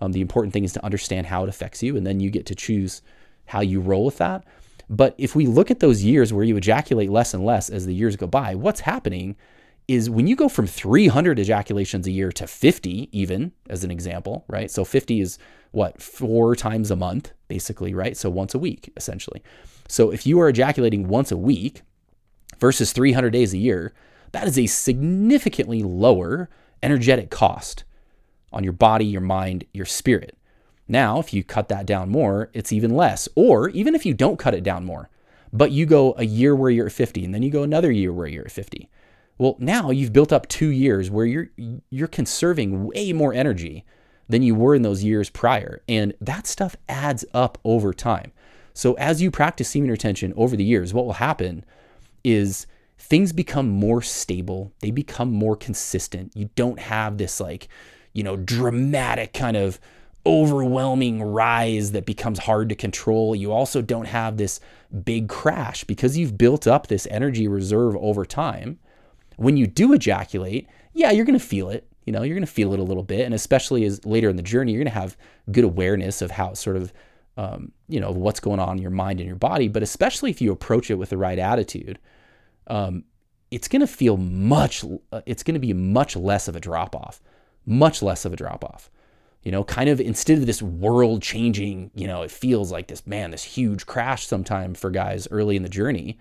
Um, 0.00 0.12
the 0.12 0.20
important 0.20 0.52
thing 0.52 0.64
is 0.64 0.72
to 0.74 0.84
understand 0.84 1.26
how 1.26 1.42
it 1.42 1.48
affects 1.48 1.82
you, 1.82 1.96
and 1.96 2.06
then 2.06 2.20
you 2.20 2.30
get 2.30 2.46
to 2.46 2.54
choose 2.54 3.02
how 3.46 3.60
you 3.60 3.80
roll 3.80 4.04
with 4.04 4.18
that. 4.18 4.44
But 4.88 5.14
if 5.18 5.34
we 5.34 5.46
look 5.46 5.70
at 5.70 5.80
those 5.80 6.02
years 6.02 6.32
where 6.32 6.44
you 6.44 6.56
ejaculate 6.56 7.10
less 7.10 7.34
and 7.34 7.44
less 7.44 7.70
as 7.70 7.86
the 7.86 7.94
years 7.94 8.16
go 8.16 8.26
by, 8.26 8.54
what's 8.54 8.80
happening 8.80 9.36
is 9.86 10.08
when 10.08 10.26
you 10.26 10.36
go 10.36 10.48
from 10.48 10.66
300 10.66 11.38
ejaculations 11.38 12.06
a 12.06 12.10
year 12.10 12.32
to 12.32 12.46
50, 12.46 13.08
even 13.12 13.52
as 13.68 13.84
an 13.84 13.90
example, 13.90 14.44
right? 14.48 14.70
So 14.70 14.84
50 14.84 15.20
is 15.20 15.38
what, 15.72 16.00
four 16.00 16.56
times 16.56 16.90
a 16.90 16.96
month, 16.96 17.32
basically, 17.48 17.92
right? 17.92 18.16
So 18.16 18.30
once 18.30 18.54
a 18.54 18.58
week, 18.58 18.92
essentially. 18.96 19.42
So 19.88 20.10
if 20.10 20.26
you 20.26 20.40
are 20.40 20.48
ejaculating 20.48 21.08
once 21.08 21.30
a 21.30 21.36
week 21.36 21.82
versus 22.58 22.92
300 22.92 23.30
days 23.30 23.52
a 23.52 23.58
year, 23.58 23.92
that 24.32 24.46
is 24.46 24.58
a 24.58 24.66
significantly 24.66 25.82
lower 25.82 26.48
energetic 26.82 27.30
cost 27.30 27.84
on 28.52 28.64
your 28.64 28.72
body, 28.72 29.04
your 29.04 29.20
mind, 29.20 29.64
your 29.72 29.86
spirit. 29.86 30.38
Now, 30.86 31.18
if 31.18 31.32
you 31.32 31.42
cut 31.42 31.68
that 31.68 31.86
down 31.86 32.10
more, 32.10 32.50
it's 32.52 32.72
even 32.72 32.94
less. 32.94 33.28
Or 33.34 33.70
even 33.70 33.94
if 33.94 34.04
you 34.04 34.14
don't 34.14 34.38
cut 34.38 34.54
it 34.54 34.62
down 34.62 34.84
more, 34.84 35.08
but 35.52 35.70
you 35.70 35.86
go 35.86 36.14
a 36.18 36.24
year 36.24 36.54
where 36.54 36.70
you're 36.70 36.86
at 36.86 36.92
50 36.92 37.24
and 37.24 37.34
then 37.34 37.42
you 37.42 37.50
go 37.50 37.62
another 37.62 37.90
year 37.90 38.12
where 38.12 38.26
you're 38.26 38.44
at 38.44 38.52
50. 38.52 38.90
Well, 39.38 39.56
now 39.58 39.90
you've 39.90 40.12
built 40.12 40.32
up 40.32 40.46
2 40.48 40.68
years 40.68 41.10
where 41.10 41.26
you're 41.26 41.50
you're 41.90 42.08
conserving 42.08 42.84
way 42.84 43.12
more 43.12 43.34
energy 43.34 43.84
than 44.28 44.42
you 44.42 44.54
were 44.54 44.74
in 44.74 44.82
those 44.82 45.04
years 45.04 45.28
prior, 45.28 45.82
and 45.88 46.14
that 46.20 46.46
stuff 46.46 46.76
adds 46.88 47.24
up 47.34 47.58
over 47.64 47.92
time. 47.92 48.32
So 48.72 48.94
as 48.94 49.20
you 49.20 49.30
practice 49.30 49.68
semen 49.68 49.90
retention 49.90 50.32
over 50.36 50.56
the 50.56 50.64
years, 50.64 50.94
what 50.94 51.04
will 51.04 51.14
happen 51.14 51.64
is 52.22 52.66
things 52.98 53.32
become 53.32 53.68
more 53.68 54.02
stable, 54.02 54.72
they 54.80 54.90
become 54.90 55.30
more 55.30 55.56
consistent. 55.56 56.32
You 56.34 56.48
don't 56.54 56.78
have 56.78 57.18
this 57.18 57.40
like, 57.40 57.68
you 58.12 58.22
know, 58.22 58.36
dramatic 58.36 59.32
kind 59.34 59.56
of 59.56 59.78
overwhelming 60.26 61.22
rise 61.22 61.92
that 61.92 62.06
becomes 62.06 62.38
hard 62.40 62.68
to 62.70 62.74
control. 62.74 63.34
You 63.34 63.52
also 63.52 63.82
don't 63.82 64.06
have 64.06 64.36
this 64.36 64.60
big 65.04 65.28
crash 65.28 65.84
because 65.84 66.16
you've 66.16 66.38
built 66.38 66.66
up 66.66 66.86
this 66.86 67.06
energy 67.10 67.48
reserve 67.48 67.96
over 67.96 68.24
time. 68.24 68.78
When 69.36 69.56
you 69.56 69.66
do 69.66 69.92
ejaculate, 69.92 70.68
yeah, 70.92 71.10
you're 71.10 71.24
going 71.24 71.38
to 71.38 71.44
feel 71.44 71.68
it. 71.68 71.86
You 72.06 72.12
know, 72.12 72.22
you're 72.22 72.36
going 72.36 72.46
to 72.46 72.52
feel 72.52 72.72
it 72.72 72.78
a 72.80 72.84
little 72.84 73.02
bit. 73.02 73.24
And 73.24 73.34
especially 73.34 73.84
as 73.84 74.04
later 74.04 74.28
in 74.28 74.36
the 74.36 74.42
journey, 74.42 74.72
you're 74.72 74.82
going 74.82 74.92
to 74.92 75.00
have 75.00 75.16
good 75.50 75.64
awareness 75.64 76.22
of 76.22 76.30
how 76.30 76.54
sort 76.54 76.76
of, 76.76 76.92
um, 77.36 77.72
you 77.88 78.00
know, 78.00 78.10
what's 78.10 78.40
going 78.40 78.60
on 78.60 78.76
in 78.76 78.82
your 78.82 78.90
mind 78.90 79.20
and 79.20 79.26
your 79.26 79.36
body. 79.36 79.68
But 79.68 79.82
especially 79.82 80.30
if 80.30 80.40
you 80.40 80.52
approach 80.52 80.90
it 80.90 80.94
with 80.94 81.10
the 81.10 81.16
right 81.16 81.38
attitude, 81.38 81.98
um, 82.66 83.04
it's 83.50 83.68
going 83.68 83.80
to 83.80 83.86
feel 83.86 84.16
much, 84.16 84.84
uh, 85.12 85.22
it's 85.26 85.42
going 85.42 85.54
to 85.54 85.60
be 85.60 85.72
much 85.72 86.16
less 86.16 86.48
of 86.48 86.56
a 86.56 86.60
drop 86.60 86.94
off, 86.94 87.20
much 87.66 88.02
less 88.02 88.24
of 88.24 88.32
a 88.32 88.36
drop 88.36 88.64
off 88.64 88.90
you 89.44 89.52
know, 89.52 89.62
kind 89.62 89.90
of 89.90 90.00
instead 90.00 90.38
of 90.38 90.46
this 90.46 90.62
world 90.62 91.22
changing, 91.22 91.90
you 91.94 92.06
know, 92.06 92.22
it 92.22 92.30
feels 92.30 92.72
like 92.72 92.88
this, 92.88 93.06
man, 93.06 93.30
this 93.30 93.44
huge 93.44 93.84
crash 93.84 94.26
sometime 94.26 94.74
for 94.74 94.90
guys 94.90 95.28
early 95.30 95.54
in 95.54 95.62
the 95.62 95.68
journey. 95.68 96.18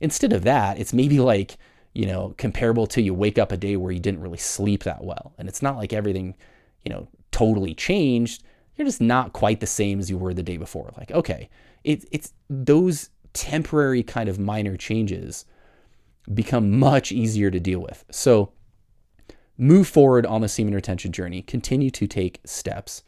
Instead 0.00 0.32
of 0.34 0.44
that, 0.44 0.78
it's 0.78 0.92
maybe 0.92 1.20
like, 1.20 1.56
you 1.94 2.06
know, 2.06 2.34
comparable 2.36 2.86
to 2.86 3.00
you 3.00 3.14
wake 3.14 3.38
up 3.38 3.50
a 3.50 3.56
day 3.56 3.76
where 3.76 3.92
you 3.92 3.98
didn't 3.98 4.20
really 4.20 4.38
sleep 4.38 4.84
that 4.84 5.02
well. 5.02 5.32
And 5.38 5.48
it's 5.48 5.62
not 5.62 5.76
like 5.78 5.94
everything, 5.94 6.36
you 6.84 6.92
know, 6.92 7.08
totally 7.32 7.74
changed. 7.74 8.42
You're 8.76 8.86
just 8.86 9.00
not 9.00 9.32
quite 9.32 9.60
the 9.60 9.66
same 9.66 9.98
as 9.98 10.10
you 10.10 10.18
were 10.18 10.34
the 10.34 10.42
day 10.42 10.58
before. 10.58 10.92
Like, 10.98 11.10
okay, 11.12 11.48
it, 11.82 12.04
it's 12.12 12.34
those 12.50 13.08
temporary 13.32 14.02
kind 14.02 14.28
of 14.28 14.38
minor 14.38 14.76
changes 14.76 15.46
become 16.34 16.78
much 16.78 17.10
easier 17.10 17.50
to 17.50 17.58
deal 17.58 17.80
with. 17.80 18.04
So, 18.10 18.52
move 19.60 19.86
forward 19.86 20.24
on 20.24 20.40
the 20.40 20.48
semen 20.48 20.74
retention 20.74 21.12
journey, 21.12 21.42
continue 21.42 21.90
to 21.90 22.06
take 22.06 22.40
steps, 22.44 23.02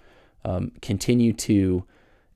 um, 0.45 0.71
continue 0.83 1.33
to 1.33 1.85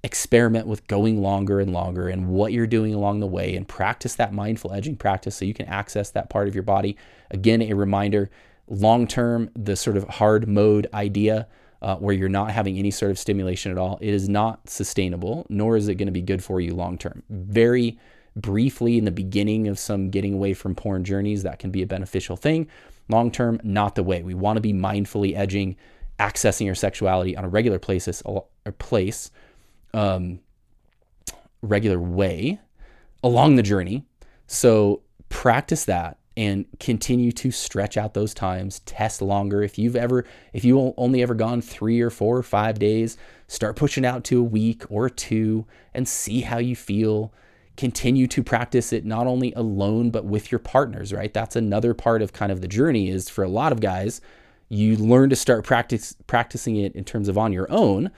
experiment 0.02 0.66
with 0.66 0.87
going 0.87 1.20
longer 1.20 1.61
and 1.61 1.72
longer 1.72 2.09
and 2.09 2.29
what 2.29 2.52
you're 2.52 2.66
doing 2.66 2.94
along 2.94 3.20
the 3.20 3.26
way 3.26 3.55
and 3.55 3.68
practice 3.68 4.14
that 4.14 4.33
mindful 4.33 4.72
edging 4.72 4.96
practice 4.96 5.37
so 5.37 5.44
you 5.44 5.52
can 5.52 5.66
access 5.66 6.11
that 6.11 6.31
part 6.31 6.48
of 6.48 6.55
your 6.55 6.62
body. 6.62 6.96
Again, 7.31 7.61
a 7.61 7.74
reminder 7.74 8.31
long 8.68 9.07
term, 9.07 9.50
the 9.55 9.76
sort 9.76 9.96
of 9.96 10.09
hard 10.09 10.48
mode 10.48 10.87
idea. 10.94 11.46
Uh, 11.83 11.94
where 11.96 12.14
you're 12.14 12.26
not 12.26 12.50
having 12.50 12.79
any 12.79 12.90
sort 12.90 13.11
of 13.11 13.18
stimulation 13.18 13.70
at 13.70 13.76
all, 13.76 13.98
it 14.00 14.14
is 14.14 14.31
not 14.31 14.68
sustainable, 14.68 15.46
nor 15.50 15.76
is 15.76 15.88
it 15.88 15.96
going 15.96 16.07
to 16.07 16.12
be 16.12 16.22
good 16.22 16.42
for 16.42 16.59
you 16.59 16.74
long 16.74 16.96
term. 16.96 17.22
Very 17.29 17.98
briefly 18.37 18.99
in 18.99 19.05
the 19.05 19.11
beginning 19.11 19.66
of 19.66 19.79
some 19.79 20.11
getting 20.11 20.35
away 20.35 20.55
from 20.55 20.75
porn 20.75 21.03
journeys, 21.05 21.42
that 21.42 21.59
can 21.59 21.70
be 21.70 21.83
a 21.83 21.87
beneficial 21.87 22.37
thing. 22.37 22.68
Long 23.09 23.31
term, 23.31 23.61
not 23.64 23.94
the 23.94 24.03
way. 24.03 24.22
We 24.22 24.35
want 24.35 24.57
to 24.57 24.61
be 24.61 24.72
mindfully 24.72 25.37
edging, 25.37 25.77
accessing 26.20 26.66
your 26.66 26.75
sexuality 26.75 27.37
on 27.37 27.44
a 27.44 27.49
regular 27.49 27.79
places 27.79 28.22
or 28.25 28.46
place, 28.79 29.31
um, 29.94 30.40
regular 31.62 31.99
way 31.99 32.61
along 33.22 33.57
the 33.57 33.62
journey. 33.62 34.05
So 34.46 35.03
practice 35.29 35.85
that 35.87 36.18
and 36.37 36.66
continue 36.79 37.33
to 37.33 37.51
stretch 37.51 37.96
out 37.96 38.14
those 38.14 38.35
times 38.35 38.81
test 38.81 39.22
longer 39.22 39.62
if 39.62 39.79
you've 39.79 39.96
ever 39.96 40.25
if 40.53 40.64
you 40.64 40.94
only 40.99 41.22
ever 41.22 41.35
gone 41.35 41.62
three 41.62 42.01
or 42.01 42.11
four 42.11 42.37
or 42.37 42.42
five 42.42 42.79
days 42.79 43.16
start 43.49 43.75
pushing 43.75 44.05
out 44.05 44.22
to 44.22 44.38
a 44.40 44.44
week 44.44 44.85
or 44.90 45.09
two 45.09 45.64
and 45.94 46.07
see 46.07 46.42
how 46.42 46.59
you 46.59 46.77
feel 46.77 47.33
continue 47.77 48.27
to 48.27 48.43
practice 48.43 48.93
it 48.93 49.05
not 49.05 49.27
only 49.27 49.53
alone 49.55 50.11
but 50.11 50.25
with 50.25 50.51
your 50.51 50.59
partners 50.59 51.12
right? 51.12 51.33
That's 51.33 51.57
another 51.57 51.95
part 51.95 52.23
of 52.23 52.33
kind 52.33 52.51
of 52.51 52.61
the 52.61 52.69
journey 52.69 53.09
is 53.09 53.29
for 53.29 53.45
a 53.45 53.49
lot 53.49 53.73
of 53.73 53.81
guys 53.81 54.21
you 54.69 54.97
learn 54.97 55.31
to 55.31 55.37
start 55.37 55.65
practice 55.65 56.17
practicing 56.27 56.77
it 56.77 56.95
in 56.95 57.05
terms 57.05 57.29
of 57.29 57.39
on 57.39 57.53
your 57.53 57.71
own 57.71 58.11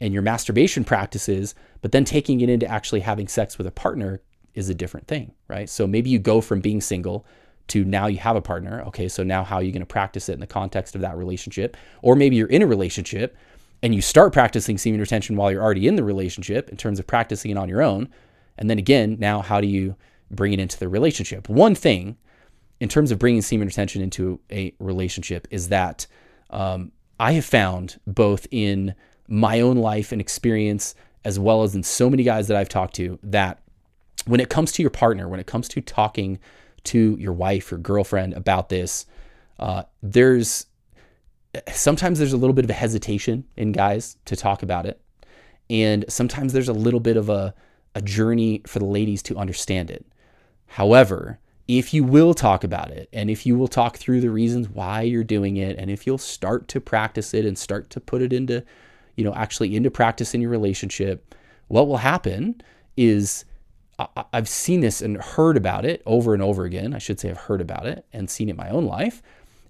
and 0.00 0.12
your 0.12 0.22
masturbation 0.22 0.84
practices 0.84 1.54
but 1.80 1.92
then 1.92 2.04
taking 2.04 2.40
it 2.40 2.48
into 2.48 2.66
actually 2.66 3.00
having 3.00 3.28
sex 3.28 3.58
with 3.58 3.66
a 3.66 3.72
partner 3.72 4.20
is 4.54 4.68
a 4.68 4.74
different 4.74 5.06
thing 5.06 5.32
right? 5.48 5.68
So 5.68 5.86
maybe 5.86 6.10
you 6.10 6.18
go 6.18 6.40
from 6.40 6.60
being 6.60 6.80
single 6.80 7.26
to 7.68 7.84
now 7.84 8.06
you 8.06 8.18
have 8.18 8.36
a 8.36 8.42
partner. 8.42 8.82
Okay 8.88 9.08
so 9.08 9.22
now 9.22 9.44
how 9.44 9.56
are 9.56 9.62
you 9.62 9.72
going 9.72 9.80
to 9.80 9.86
practice 9.86 10.28
it 10.28 10.34
in 10.34 10.40
the 10.40 10.46
context 10.46 10.94
of 10.94 11.00
that 11.02 11.16
relationship? 11.16 11.76
Or 12.00 12.16
maybe 12.16 12.36
you're 12.36 12.48
in 12.48 12.62
a 12.62 12.66
relationship 12.66 13.36
and 13.82 13.94
you 13.94 14.00
start 14.00 14.32
practicing 14.32 14.78
semen 14.78 15.00
retention 15.00 15.36
while 15.36 15.50
you're 15.50 15.62
already 15.62 15.88
in 15.88 15.96
the 15.96 16.04
relationship 16.04 16.70
in 16.70 16.76
terms 16.76 16.98
of 16.98 17.06
practicing 17.06 17.50
it 17.50 17.58
on 17.58 17.68
your 17.68 17.82
own 17.82 18.08
and 18.58 18.68
then 18.68 18.78
again, 18.78 19.16
now 19.18 19.40
how 19.40 19.60
do 19.60 19.66
you 19.66 19.96
bring 20.30 20.52
it 20.52 20.60
into 20.60 20.78
the 20.78 20.88
relationship? 20.88 21.48
One 21.48 21.74
thing 21.74 22.16
in 22.80 22.88
terms 22.88 23.10
of 23.10 23.18
bringing 23.18 23.42
semen 23.42 23.68
retention 23.68 24.02
into 24.02 24.40
a 24.50 24.74
relationship 24.78 25.46
is 25.50 25.68
that 25.68 26.06
um, 26.50 26.92
I 27.20 27.32
have 27.32 27.44
found 27.44 28.00
both 28.06 28.46
in 28.50 28.94
my 29.28 29.60
own 29.60 29.76
life 29.76 30.12
and 30.12 30.20
experience, 30.20 30.94
as 31.24 31.38
well 31.38 31.62
as 31.62 31.74
in 31.74 31.82
so 31.82 32.10
many 32.10 32.24
guys 32.24 32.48
that 32.48 32.56
I've 32.56 32.68
talked 32.68 32.94
to, 32.96 33.18
that 33.22 33.60
when 34.26 34.40
it 34.40 34.50
comes 34.50 34.72
to 34.72 34.82
your 34.82 34.90
partner, 34.90 35.28
when 35.28 35.40
it 35.40 35.46
comes 35.46 35.68
to 35.68 35.80
talking 35.80 36.38
to 36.84 37.16
your 37.18 37.32
wife 37.32 37.72
or 37.72 37.78
girlfriend 37.78 38.34
about 38.34 38.68
this, 38.68 39.06
uh, 39.58 39.84
there's 40.02 40.66
sometimes 41.72 42.18
there's 42.18 42.32
a 42.32 42.36
little 42.36 42.54
bit 42.54 42.64
of 42.64 42.70
a 42.70 42.74
hesitation 42.74 43.44
in 43.56 43.72
guys 43.72 44.16
to 44.24 44.34
talk 44.34 44.62
about 44.62 44.86
it. 44.86 45.00
And 45.70 46.04
sometimes 46.08 46.52
there's 46.52 46.68
a 46.68 46.72
little 46.72 47.00
bit 47.00 47.16
of 47.16 47.28
a 47.28 47.54
a 47.94 48.02
journey 48.02 48.62
for 48.66 48.78
the 48.78 48.84
ladies 48.84 49.22
to 49.24 49.36
understand 49.36 49.90
it. 49.90 50.06
However, 50.66 51.38
if 51.68 51.94
you 51.94 52.04
will 52.04 52.34
talk 52.34 52.64
about 52.64 52.90
it 52.90 53.08
and 53.12 53.30
if 53.30 53.46
you 53.46 53.56
will 53.56 53.68
talk 53.68 53.96
through 53.96 54.20
the 54.20 54.30
reasons 54.30 54.68
why 54.68 55.02
you're 55.02 55.24
doing 55.24 55.56
it 55.56 55.76
and 55.78 55.90
if 55.90 56.06
you'll 56.06 56.18
start 56.18 56.68
to 56.68 56.80
practice 56.80 57.34
it 57.34 57.44
and 57.44 57.56
start 57.56 57.90
to 57.90 58.00
put 58.00 58.22
it 58.22 58.32
into, 58.32 58.64
you 59.16 59.24
know, 59.24 59.34
actually 59.34 59.76
into 59.76 59.90
practice 59.90 60.34
in 60.34 60.40
your 60.40 60.50
relationship, 60.50 61.34
what 61.68 61.86
will 61.86 61.98
happen 61.98 62.60
is 62.96 63.44
I've 64.32 64.48
seen 64.48 64.80
this 64.80 65.00
and 65.00 65.16
heard 65.18 65.56
about 65.56 65.84
it 65.84 66.02
over 66.06 66.34
and 66.34 66.42
over 66.42 66.64
again. 66.64 66.94
I 66.94 66.98
should 66.98 67.20
say 67.20 67.30
I've 67.30 67.36
heard 67.36 67.60
about 67.60 67.86
it 67.86 68.04
and 68.12 68.28
seen 68.28 68.48
it 68.48 68.52
in 68.52 68.56
my 68.56 68.70
own 68.70 68.86
life 68.86 69.22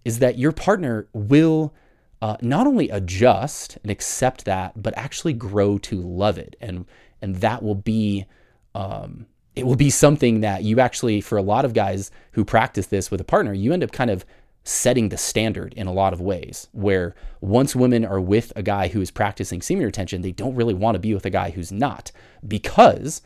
is 0.04 0.18
that 0.20 0.38
your 0.38 0.52
partner 0.52 1.06
will 1.12 1.74
uh, 2.20 2.36
not 2.40 2.66
only 2.66 2.88
adjust 2.88 3.78
and 3.82 3.90
accept 3.90 4.44
that, 4.44 4.80
but 4.80 4.96
actually 4.96 5.32
grow 5.32 5.78
to 5.78 6.00
love 6.00 6.38
it 6.38 6.56
and 6.60 6.86
and 7.22 7.36
that 7.36 7.62
will 7.62 7.74
be 7.74 8.26
um, 8.74 9.26
it 9.54 9.66
will 9.66 9.76
be 9.76 9.90
something 9.90 10.40
that 10.40 10.62
you 10.62 10.80
actually, 10.80 11.20
for 11.20 11.36
a 11.36 11.42
lot 11.42 11.64
of 11.64 11.74
guys 11.74 12.10
who 12.32 12.44
practice 12.44 12.86
this 12.86 13.10
with 13.10 13.20
a 13.20 13.24
partner, 13.24 13.52
you 13.52 13.72
end 13.72 13.84
up 13.84 13.92
kind 13.92 14.10
of 14.10 14.24
setting 14.64 15.08
the 15.08 15.16
standard 15.16 15.74
in 15.74 15.86
a 15.86 15.92
lot 15.92 16.12
of 16.12 16.20
ways. 16.20 16.68
Where 16.72 17.14
once 17.40 17.76
women 17.76 18.04
are 18.04 18.20
with 18.20 18.52
a 18.56 18.62
guy 18.62 18.88
who 18.88 19.00
is 19.00 19.10
practicing 19.10 19.60
semen 19.60 19.84
retention, 19.84 20.22
they 20.22 20.32
don't 20.32 20.54
really 20.54 20.74
want 20.74 20.94
to 20.94 21.00
be 21.00 21.12
with 21.12 21.26
a 21.26 21.30
guy 21.30 21.50
who's 21.50 21.70
not 21.72 22.12
because 22.46 23.20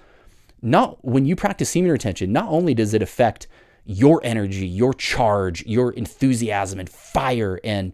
not 0.63 1.05
when 1.05 1.27
you 1.27 1.37
practice 1.37 1.71
semen 1.71 1.93
retention, 1.93 2.33
not 2.33 2.49
only 2.49 2.75
does 2.75 2.95
it 2.95 3.03
affect 3.03 3.47
your 3.85 4.21
energy, 4.25 4.67
your 4.67 4.93
charge, 4.93 5.65
your 5.65 5.93
enthusiasm 5.93 6.81
and 6.81 6.91
fire, 6.91 7.61
and 7.63 7.93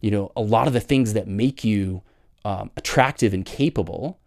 you 0.00 0.10
know 0.10 0.32
a 0.34 0.40
lot 0.40 0.66
of 0.66 0.72
the 0.72 0.80
things 0.80 1.12
that 1.12 1.28
make 1.28 1.62
you 1.62 2.02
um, 2.44 2.70
attractive 2.76 3.32
and 3.32 3.44
capable. 3.44 4.18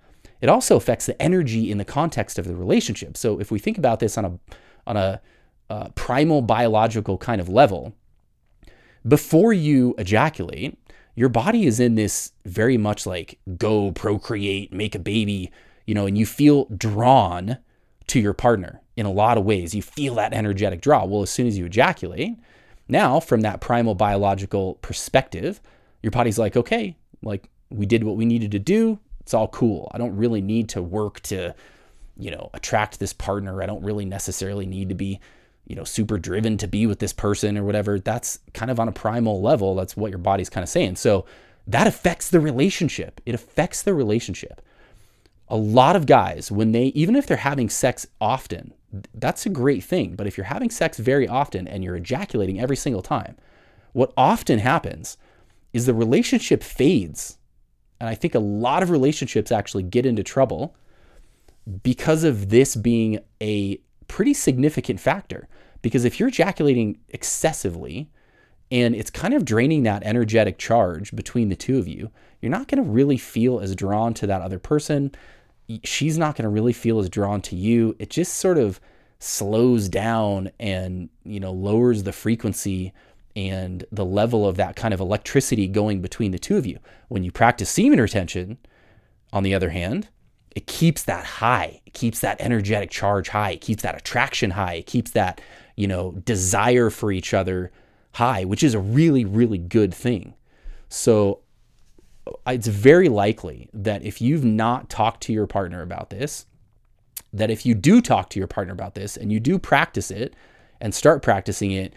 It 0.42 0.50
also 0.50 0.76
affects 0.76 1.06
the 1.06 1.22
energy 1.22 1.72
in 1.72 1.78
the 1.78 1.86
context 1.86 2.40
of 2.40 2.46
the 2.46 2.56
relationship. 2.56 3.16
So 3.16 3.40
if 3.40 3.52
we 3.52 3.60
think 3.60 3.78
about 3.78 4.00
this 4.00 4.18
on 4.18 4.26
a 4.26 4.40
on 4.88 4.98
a 4.98 5.22
uh, 5.70 5.90
primal 5.90 6.42
biological 6.42 7.18
kind 7.18 7.40
of 7.40 7.48
level, 7.48 7.94
before 9.08 9.54
you 9.54 9.96
ejaculate, 9.98 10.78
your 11.16 11.30
body 11.30 11.66
is 11.66 11.80
in 11.80 11.96
this 11.96 12.32
very 12.46 12.78
much 12.78 13.06
like 13.06 13.40
go 13.58 13.92
procreate, 13.92 14.74
make 14.74 14.96
a 14.96 15.00
baby, 15.00 15.52
you 15.86 15.94
know, 15.94 16.06
and 16.06 16.18
you 16.18 16.26
feel 16.26 16.66
drawn 16.66 17.58
to 18.08 18.20
your 18.20 18.34
partner 18.34 18.82
in 18.98 19.06
a 19.06 19.12
lot 19.12 19.38
of 19.38 19.46
ways. 19.46 19.74
You 19.76 19.82
feel 19.82 20.16
that 20.16 20.34
energetic 20.34 20.82
draw. 20.82 21.06
Well, 21.06 21.22
as 21.22 21.30
soon 21.30 21.48
as 21.48 21.58
you 21.58 21.66
ejaculate, 21.66 22.36
now 22.88 23.20
from 23.20 23.42
that 23.42 23.62
primal 23.62 23.96
biological 23.96 24.76
perspective, 24.76 25.62
your 26.02 26.12
body's 26.12 26.40
like, 26.40 26.58
okay, 26.58 26.98
like 27.22 27.50
we 27.70 27.86
did 27.86 28.04
what 28.04 28.18
we 28.18 28.26
needed 28.26 28.52
to 28.52 28.60
do. 28.60 29.00
It's 29.32 29.34
all 29.34 29.48
cool. 29.48 29.90
I 29.94 29.98
don't 29.98 30.16
really 30.16 30.42
need 30.42 30.70
to 30.70 30.82
work 30.82 31.22
to, 31.22 31.56
you 32.18 32.32
know, 32.32 32.50
attract 32.54 33.00
this 33.00 33.14
partner. 33.14 33.64
I 33.64 33.66
don't 33.66 33.84
really 33.84 34.06
necessarily 34.06 34.66
need 34.66 34.90
to 34.90 34.96
be, 34.96 35.20
you 35.66 35.76
know, 35.76 35.84
super 35.86 36.18
driven 36.18 36.58
to 36.58 36.68
be 36.68 36.86
with 36.86 37.00
this 37.00 37.14
person 37.14 37.58
or 37.58 37.64
whatever. 37.64 38.00
That's 38.00 38.40
kind 38.54 38.70
of 38.70 38.80
on 38.80 38.88
a 38.88 38.92
primal 38.92 39.42
level. 39.42 39.76
That's 39.76 39.96
what 39.96 40.12
your 40.12 40.18
body's 40.18 40.50
kind 40.50 40.64
of 40.64 40.70
saying. 40.70 40.98
So 40.98 41.26
that 41.68 41.88
affects 41.88 42.30
the 42.30 42.40
relationship. 42.40 43.22
It 43.26 43.34
affects 43.36 43.82
the 43.82 43.94
relationship 43.94 44.62
a 45.52 45.58
lot 45.58 45.98
of 45.98 46.06
guys, 46.06 46.50
when 46.50 46.72
they, 46.72 46.86
even 46.86 47.14
if 47.14 47.28
they're 47.28 47.36
having 47.36 47.70
sex 47.70 48.08
often, 48.22 48.74
that's 49.14 49.46
a 49.46 49.50
great 49.50 49.84
thing. 49.84 50.16
But 50.16 50.26
if 50.26 50.38
you're 50.38 50.46
having 50.46 50.70
sex 50.70 50.98
very 50.98 51.28
often 51.28 51.68
and 51.68 51.84
you're 51.84 51.98
ejaculating 51.98 52.60
every 52.60 52.78
single 52.78 53.02
time, 53.02 53.36
what 53.92 54.14
often 54.16 54.60
happens 54.60 55.18
is 55.74 55.86
the 55.86 55.94
relationship 55.94 56.64
fades. 56.64 57.38
And 58.02 58.10
I 58.10 58.16
think 58.16 58.34
a 58.34 58.40
lot 58.40 58.82
of 58.82 58.90
relationships 58.90 59.52
actually 59.52 59.84
get 59.84 60.08
into 60.08 60.24
trouble 60.24 60.76
because 61.84 62.24
of 62.24 62.50
this 62.50 62.76
being 62.76 63.20
a 63.40 63.80
pretty 64.08 64.34
significant 64.34 65.00
factor. 65.00 65.48
Because 65.84 66.04
if 66.04 66.20
you're 66.20 66.30
ejaculating 66.30 66.98
excessively 67.10 68.10
and 68.72 68.96
it's 68.96 69.12
kind 69.12 69.36
of 69.36 69.46
draining 69.46 69.84
that 69.84 70.02
energetic 70.04 70.58
charge 70.58 71.16
between 71.16 71.50
the 71.50 71.56
two 71.56 71.78
of 71.78 71.88
you, 71.88 72.10
you're 72.42 72.52
not 72.52 72.68
going 72.68 72.84
to 72.84 72.90
really 72.90 73.18
feel 73.18 73.60
as 73.60 73.76
drawn 73.76 74.16
to 74.16 74.26
that 74.28 74.42
other 74.42 74.60
person 74.60 75.12
she's 75.84 76.18
not 76.18 76.36
going 76.36 76.44
to 76.44 76.50
really 76.50 76.74
feel 76.74 77.00
as 77.00 77.10
drawn 77.10 77.42
to 77.42 77.56
you. 77.56 77.96
It 78.00 78.10
just 78.10 78.36
sort 78.36 78.58
of 78.58 78.80
slows 79.20 79.88
down 79.88 80.52
and, 80.60 81.10
you 81.24 81.40
know, 81.40 81.52
lowers 81.52 82.04
the 82.04 82.12
frequency 82.12 82.94
and 83.36 83.86
the 83.92 84.06
level 84.06 84.48
of 84.48 84.58
that 84.58 84.76
kind 84.76 84.94
of 84.94 85.00
electricity 85.00 85.68
going 85.68 86.02
between 86.02 86.32
the 86.32 86.40
two 86.40 86.58
of 86.58 86.66
you. 86.66 86.80
When 87.08 87.24
you 87.24 87.32
practice 87.32 87.70
semen 87.70 88.00
retention, 88.00 88.58
on 89.34 89.44
the 89.44 89.56
other 89.56 89.70
hand, 89.70 90.10
it 90.56 90.68
keeps 90.68 91.04
that 91.04 91.26
high. 91.26 91.82
It 91.86 91.94
keeps 91.94 92.20
that 92.20 92.42
energetic 92.42 92.90
charge 92.90 93.30
high. 93.30 93.52
It 93.52 93.62
keeps 93.62 93.84
that 93.84 93.96
attraction 93.96 94.52
high. 94.52 94.76
It 94.76 94.86
keeps 94.86 95.12
that, 95.12 95.40
you 95.76 95.88
know, 95.88 96.12
desire 96.26 96.90
for 96.90 97.12
each 97.12 97.34
other 97.34 97.72
high, 98.14 98.44
which 98.44 98.64
is 98.64 98.74
a 98.74 98.80
really, 98.80 99.24
really 99.24 99.58
good 99.58 99.94
thing. 99.94 100.34
So 100.90 101.40
uh, 102.28 102.32
it's 102.48 102.68
very 102.68 103.08
likely 103.08 103.70
that 103.74 104.04
if 104.04 104.22
you've 104.22 104.44
not 104.44 104.90
talked 104.90 105.24
to 105.24 105.34
your 105.34 105.48
partner 105.48 105.82
about 105.82 106.10
this, 106.10 106.46
that 107.32 107.50
if 107.50 107.66
you 107.66 107.74
do 107.74 108.02
talk 108.02 108.30
to 108.32 108.40
your 108.40 108.48
partner 108.48 108.74
about 108.74 108.96
this 108.96 109.16
and 109.16 109.32
you 109.32 109.40
do 109.40 109.58
practice 109.58 110.12
it 110.12 110.36
and 110.82 110.94
start 110.94 111.22
practicing 111.22 111.72
it, 111.72 111.94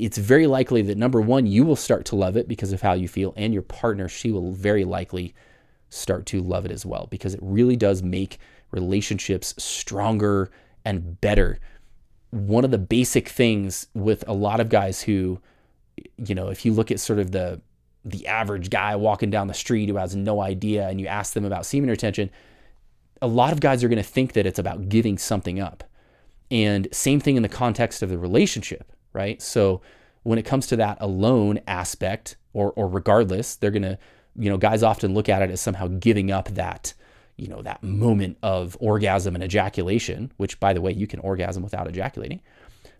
it's 0.00 0.18
very 0.18 0.46
likely 0.46 0.82
that 0.82 0.98
number 0.98 1.20
one, 1.20 1.46
you 1.46 1.64
will 1.64 1.76
start 1.76 2.04
to 2.06 2.16
love 2.16 2.36
it 2.36 2.48
because 2.48 2.72
of 2.72 2.80
how 2.80 2.94
you 2.94 3.08
feel, 3.08 3.34
and 3.36 3.52
your 3.52 3.62
partner, 3.62 4.08
she 4.08 4.30
will 4.32 4.52
very 4.52 4.84
likely 4.84 5.34
start 5.90 6.24
to 6.26 6.40
love 6.40 6.64
it 6.64 6.70
as 6.70 6.86
well 6.86 7.08
because 7.10 7.34
it 7.34 7.40
really 7.42 7.76
does 7.76 8.02
make 8.02 8.38
relationships 8.70 9.54
stronger 9.58 10.50
and 10.84 11.20
better. 11.20 11.58
One 12.30 12.64
of 12.64 12.70
the 12.70 12.78
basic 12.78 13.28
things 13.28 13.88
with 13.94 14.24
a 14.26 14.32
lot 14.32 14.60
of 14.60 14.68
guys 14.68 15.02
who, 15.02 15.40
you 16.16 16.34
know, 16.34 16.48
if 16.48 16.64
you 16.64 16.72
look 16.72 16.90
at 16.90 17.00
sort 17.00 17.18
of 17.18 17.32
the 17.32 17.60
the 18.02 18.26
average 18.26 18.70
guy 18.70 18.96
walking 18.96 19.28
down 19.28 19.46
the 19.46 19.52
street 19.52 19.90
who 19.90 19.96
has 19.96 20.16
no 20.16 20.40
idea 20.40 20.88
and 20.88 20.98
you 20.98 21.06
ask 21.06 21.34
them 21.34 21.44
about 21.44 21.66
semen 21.66 21.90
retention, 21.90 22.30
a 23.20 23.26
lot 23.26 23.52
of 23.52 23.60
guys 23.60 23.84
are 23.84 23.88
going 23.88 24.02
to 24.02 24.02
think 24.02 24.32
that 24.32 24.46
it's 24.46 24.58
about 24.58 24.88
giving 24.88 25.18
something 25.18 25.60
up. 25.60 25.84
And 26.50 26.88
same 26.92 27.20
thing 27.20 27.36
in 27.36 27.42
the 27.42 27.48
context 27.48 28.02
of 28.02 28.08
the 28.08 28.16
relationship, 28.16 28.90
right? 29.12 29.40
So 29.40 29.80
when 30.22 30.38
it 30.38 30.44
comes 30.44 30.66
to 30.68 30.76
that 30.76 30.98
alone 31.00 31.60
aspect 31.66 32.36
or 32.52 32.72
or 32.76 32.88
regardless, 32.88 33.56
they're 33.56 33.70
to, 33.70 33.98
you 34.36 34.50
know, 34.50 34.56
guys 34.56 34.82
often 34.82 35.14
look 35.14 35.28
at 35.28 35.42
it 35.42 35.50
as 35.50 35.60
somehow 35.60 35.88
giving 35.88 36.30
up 36.30 36.48
that, 36.50 36.94
you 37.36 37.48
know, 37.48 37.62
that 37.62 37.82
moment 37.82 38.38
of 38.42 38.76
orgasm 38.80 39.34
and 39.34 39.44
ejaculation, 39.44 40.32
which 40.36 40.60
by 40.60 40.72
the 40.72 40.80
way, 40.80 40.92
you 40.92 41.06
can 41.06 41.20
orgasm 41.20 41.62
without 41.62 41.88
ejaculating. 41.88 42.40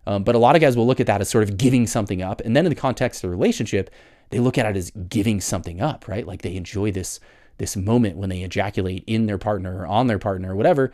Um, 0.07 0.23
but 0.23 0.35
a 0.35 0.39
lot 0.39 0.55
of 0.55 0.61
guys 0.61 0.75
will 0.75 0.87
look 0.87 0.99
at 0.99 1.07
that 1.07 1.21
as 1.21 1.29
sort 1.29 1.43
of 1.43 1.57
giving 1.57 1.85
something 1.85 2.21
up. 2.21 2.41
And 2.41 2.55
then 2.55 2.65
in 2.65 2.71
the 2.71 2.75
context 2.75 3.23
of 3.23 3.29
the 3.29 3.35
relationship, 3.35 3.91
they 4.31 4.39
look 4.39 4.57
at 4.57 4.65
it 4.65 4.75
as 4.75 4.91
giving 4.91 5.39
something 5.41 5.81
up, 5.81 6.07
right? 6.07 6.25
Like 6.25 6.41
they 6.41 6.55
enjoy 6.55 6.91
this 6.91 7.19
this 7.57 7.75
moment 7.75 8.17
when 8.17 8.29
they 8.29 8.41
ejaculate 8.41 9.03
in 9.05 9.27
their 9.27 9.37
partner 9.37 9.81
or 9.81 9.85
on 9.85 10.07
their 10.07 10.17
partner 10.17 10.53
or 10.53 10.55
whatever. 10.55 10.91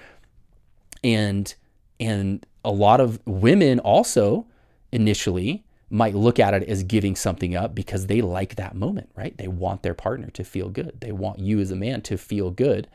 And 1.04 1.54
and 2.00 2.46
a 2.66 2.72
lot 2.72 3.00
of 3.00 3.20
women 3.26 3.80
also 3.80 4.46
initially 4.92 5.64
might 5.90 6.16
look 6.16 6.40
at 6.40 6.54
it 6.54 6.64
as 6.68 6.84
giving 6.84 7.16
something 7.16 7.56
up 7.56 7.74
because 7.74 8.08
they 8.08 8.22
like 8.22 8.56
that 8.56 8.76
moment, 8.76 9.10
right? 9.16 9.38
They 9.38 9.48
want 9.48 9.84
their 9.84 9.94
partner 9.94 10.30
to 10.32 10.44
feel 10.44 10.70
good. 10.70 10.98
They 11.00 11.12
want 11.12 11.40
you 11.40 11.60
as 11.60 11.72
a 11.72 11.76
man 11.76 12.02
to 12.04 12.18
feel 12.18 12.52
good. 12.52 12.88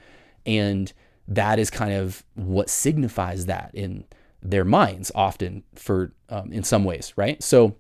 And 0.45 0.93
that 1.27 1.59
is 1.59 1.71
kind 1.71 1.93
of 1.95 2.23
what 2.35 2.69
signifies 2.69 3.47
that 3.47 3.71
in 3.73 4.05
their 4.43 4.65
minds 4.65 5.11
often 5.15 5.63
for 5.75 6.13
um, 6.29 6.53
in 6.53 6.65
some 6.65 6.85
ways, 6.85 7.13
right? 7.17 7.43
So, 7.43 7.77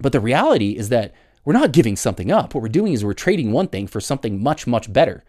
but 0.00 0.12
the 0.12 0.20
reality 0.20 0.76
is 0.76 0.88
that 0.88 1.14
we're 1.44 1.52
not 1.52 1.72
giving 1.72 1.96
something 1.96 2.32
up. 2.32 2.54
What 2.54 2.62
we're 2.62 2.68
doing 2.68 2.92
is 2.92 3.04
we're 3.04 3.12
trading 3.12 3.52
one 3.52 3.68
thing 3.68 3.86
for 3.86 4.00
something 4.00 4.42
much, 4.42 4.66
much 4.66 4.92
better. 4.92 5.22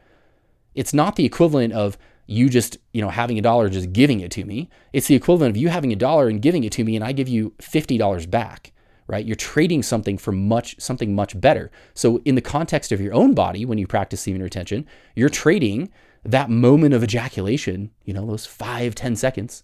It's 0.73 0.93
not 0.93 1.15
the 1.15 1.25
equivalent 1.25 1.73
of 1.73 1.97
you 2.25 2.49
just, 2.49 2.77
you 2.93 3.01
know, 3.01 3.09
having 3.09 3.37
a 3.37 3.41
dollar 3.41 3.69
just 3.69 3.93
giving 3.93 4.19
it 4.19 4.31
to 4.31 4.45
me. 4.45 4.69
It's 4.93 5.07
the 5.07 5.15
equivalent 5.15 5.55
of 5.55 5.61
you 5.61 5.69
having 5.69 5.91
a 5.91 5.97
dollar 5.97 6.27
and 6.27 6.41
giving 6.41 6.63
it 6.63 6.71
to 6.73 6.83
me 6.83 6.95
and 6.95 7.03
I 7.03 7.11
give 7.11 7.27
you 7.27 7.51
$50 7.59 8.29
back, 8.29 8.71
right? 9.07 9.25
You're 9.25 9.35
trading 9.35 9.83
something 9.83 10.17
for 10.17 10.31
much 10.31 10.79
something 10.79 11.13
much 11.15 11.39
better. 11.39 11.71
So 11.93 12.21
in 12.25 12.35
the 12.35 12.41
context 12.41 12.91
of 12.91 13.01
your 13.01 13.13
own 13.13 13.33
body 13.33 13.65
when 13.65 13.77
you 13.77 13.87
practice 13.87 14.21
semen 14.21 14.41
retention, 14.41 14.85
you're 15.15 15.29
trading 15.29 15.89
that 16.23 16.49
moment 16.49 16.93
of 16.93 17.03
ejaculation, 17.03 17.91
you 18.05 18.13
know, 18.13 18.25
those 18.25 18.45
five, 18.45 18.95
ten 18.95 19.15
seconds. 19.15 19.63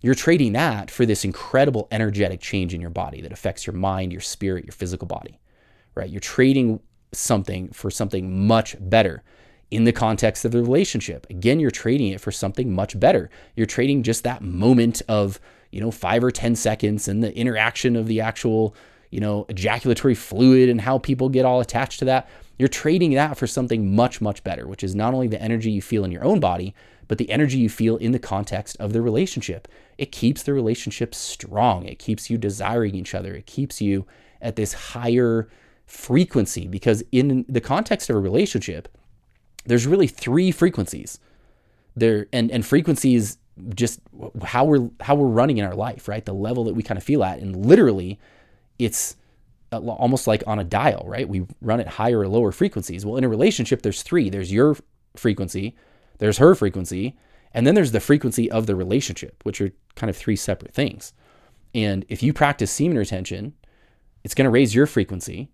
You're 0.00 0.14
trading 0.14 0.54
that 0.54 0.90
for 0.90 1.06
this 1.06 1.24
incredible 1.24 1.86
energetic 1.92 2.40
change 2.40 2.74
in 2.74 2.80
your 2.80 2.90
body 2.90 3.20
that 3.20 3.32
affects 3.32 3.66
your 3.66 3.74
mind, 3.74 4.10
your 4.10 4.20
spirit, 4.20 4.64
your 4.64 4.72
physical 4.72 5.06
body 5.06 5.38
right? 5.94 6.10
You're 6.10 6.20
trading 6.20 6.80
something 7.12 7.70
for 7.72 7.90
something 7.90 8.46
much 8.46 8.76
better 8.80 9.22
in 9.72 9.84
the 9.84 9.92
context 9.92 10.44
of 10.44 10.52
the 10.52 10.60
relationship. 10.60 11.26
Again, 11.30 11.58
you're 11.58 11.70
trading 11.70 12.12
it 12.12 12.20
for 12.20 12.30
something 12.30 12.74
much 12.74 13.00
better. 13.00 13.30
You're 13.56 13.66
trading 13.66 14.02
just 14.02 14.22
that 14.24 14.42
moment 14.42 15.00
of, 15.08 15.40
you 15.70 15.80
know, 15.80 15.90
five 15.90 16.22
or 16.22 16.30
10 16.30 16.56
seconds 16.56 17.08
and 17.08 17.24
the 17.24 17.34
interaction 17.34 17.96
of 17.96 18.06
the 18.06 18.20
actual, 18.20 18.76
you 19.10 19.18
know, 19.18 19.46
ejaculatory 19.48 20.14
fluid 20.14 20.68
and 20.68 20.82
how 20.82 20.98
people 20.98 21.30
get 21.30 21.46
all 21.46 21.60
attached 21.60 22.00
to 22.00 22.04
that. 22.04 22.28
You're 22.58 22.68
trading 22.68 23.14
that 23.14 23.38
for 23.38 23.46
something 23.46 23.96
much, 23.96 24.20
much 24.20 24.44
better, 24.44 24.68
which 24.68 24.84
is 24.84 24.94
not 24.94 25.14
only 25.14 25.26
the 25.26 25.40
energy 25.40 25.70
you 25.70 25.80
feel 25.80 26.04
in 26.04 26.12
your 26.12 26.24
own 26.24 26.38
body, 26.38 26.74
but 27.08 27.16
the 27.16 27.30
energy 27.30 27.56
you 27.56 27.70
feel 27.70 27.96
in 27.96 28.12
the 28.12 28.18
context 28.18 28.76
of 28.78 28.92
the 28.92 29.00
relationship. 29.00 29.68
It 29.96 30.12
keeps 30.12 30.42
the 30.42 30.52
relationship 30.52 31.14
strong. 31.14 31.86
It 31.86 31.98
keeps 31.98 32.28
you 32.28 32.36
desiring 32.36 32.94
each 32.94 33.14
other. 33.14 33.34
It 33.34 33.46
keeps 33.46 33.80
you 33.80 34.06
at 34.42 34.56
this 34.56 34.74
higher 34.74 35.48
frequency 35.86 36.68
because 36.68 37.02
in 37.10 37.46
the 37.48 37.60
context 37.60 38.10
of 38.10 38.16
a 38.16 38.20
relationship, 38.20 38.88
there's 39.64 39.86
really 39.86 40.06
three 40.06 40.50
frequencies. 40.50 41.18
There 41.94 42.26
and 42.32 42.50
and 42.50 42.64
frequencies 42.64 43.38
just 43.74 44.00
how 44.42 44.64
we're 44.64 44.88
how 45.00 45.14
we're 45.14 45.26
running 45.26 45.58
in 45.58 45.64
our 45.64 45.74
life, 45.74 46.08
right? 46.08 46.24
The 46.24 46.32
level 46.32 46.64
that 46.64 46.74
we 46.74 46.82
kind 46.82 46.98
of 46.98 47.04
feel 47.04 47.22
at, 47.22 47.38
and 47.38 47.66
literally, 47.66 48.18
it's 48.78 49.16
almost 49.70 50.26
like 50.26 50.42
on 50.46 50.58
a 50.58 50.64
dial, 50.64 51.04
right? 51.06 51.28
We 51.28 51.46
run 51.60 51.80
at 51.80 51.88
higher 51.88 52.20
or 52.20 52.28
lower 52.28 52.52
frequencies. 52.52 53.04
Well, 53.04 53.16
in 53.16 53.24
a 53.24 53.28
relationship, 53.28 53.82
there's 53.82 54.02
three. 54.02 54.30
There's 54.30 54.52
your 54.52 54.76
frequency, 55.16 55.76
there's 56.18 56.38
her 56.38 56.54
frequency, 56.54 57.16
And 57.54 57.66
then 57.66 57.74
there's 57.74 57.92
the 57.92 58.00
frequency 58.00 58.50
of 58.50 58.66
the 58.66 58.76
relationship, 58.76 59.42
which 59.44 59.60
are 59.60 59.72
kind 59.94 60.10
of 60.10 60.16
three 60.16 60.36
separate 60.36 60.74
things. 60.74 61.12
And 61.74 62.04
if 62.08 62.22
you 62.22 62.32
practice 62.32 62.70
semen 62.70 62.98
retention, 62.98 63.54
it's 64.24 64.34
going 64.34 64.44
to 64.44 64.50
raise 64.50 64.74
your 64.74 64.86
frequency. 64.86 65.50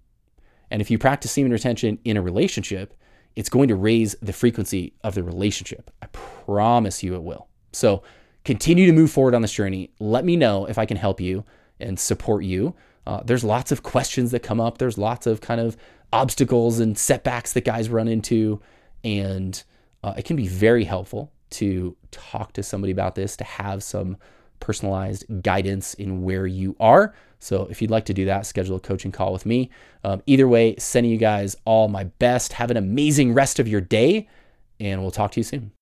And 0.70 0.80
if 0.80 0.90
you 0.90 0.98
practice 0.98 1.32
semen 1.32 1.52
retention 1.52 1.98
in 2.04 2.16
a 2.16 2.22
relationship, 2.22 2.94
it's 3.36 3.48
going 3.48 3.68
to 3.68 3.76
raise 3.76 4.16
the 4.20 4.32
frequency 4.32 4.92
of 5.04 5.14
the 5.14 5.22
relationship. 5.22 5.90
I 6.02 6.06
promise 6.06 7.02
you 7.02 7.14
it 7.14 7.22
will. 7.22 7.48
So 7.72 8.02
continue 8.44 8.86
to 8.86 8.92
move 8.92 9.10
forward 9.10 9.34
on 9.34 9.42
this 9.42 9.52
journey. 9.52 9.90
Let 10.00 10.24
me 10.24 10.36
know 10.36 10.66
if 10.66 10.78
I 10.78 10.86
can 10.86 10.96
help 10.96 11.20
you 11.20 11.44
and 11.80 11.98
support 11.98 12.44
you. 12.44 12.74
Uh, 13.06 13.22
there's 13.24 13.44
lots 13.44 13.72
of 13.72 13.82
questions 13.82 14.32
that 14.32 14.42
come 14.42 14.60
up. 14.60 14.78
There's 14.78 14.98
lots 14.98 15.26
of 15.26 15.40
kind 15.40 15.60
of 15.60 15.76
obstacles 16.12 16.80
and 16.80 16.98
setbacks 16.98 17.52
that 17.52 17.64
guys 17.64 17.88
run 17.88 18.08
into. 18.08 18.60
And 19.04 19.62
uh, 20.02 20.14
it 20.16 20.24
can 20.24 20.36
be 20.36 20.48
very 20.48 20.84
helpful 20.84 21.32
to 21.50 21.96
talk 22.10 22.52
to 22.54 22.62
somebody 22.62 22.92
about 22.92 23.14
this, 23.14 23.36
to 23.36 23.44
have 23.44 23.82
some 23.82 24.16
personalized 24.60 25.24
guidance 25.42 25.94
in 25.94 26.22
where 26.22 26.46
you 26.46 26.76
are. 26.80 27.14
So 27.38 27.68
if 27.70 27.80
you'd 27.80 27.90
like 27.90 28.04
to 28.06 28.14
do 28.14 28.24
that, 28.26 28.46
schedule 28.46 28.76
a 28.76 28.80
coaching 28.80 29.12
call 29.12 29.32
with 29.32 29.46
me. 29.46 29.70
Um, 30.04 30.22
either 30.26 30.48
way, 30.48 30.76
sending 30.76 31.12
you 31.12 31.18
guys 31.18 31.56
all 31.64 31.88
my 31.88 32.04
best. 32.04 32.54
Have 32.54 32.70
an 32.70 32.76
amazing 32.76 33.32
rest 33.32 33.58
of 33.58 33.68
your 33.68 33.80
day, 33.80 34.28
and 34.80 35.02
we'll 35.02 35.10
talk 35.10 35.32
to 35.32 35.40
you 35.40 35.44
soon. 35.44 35.72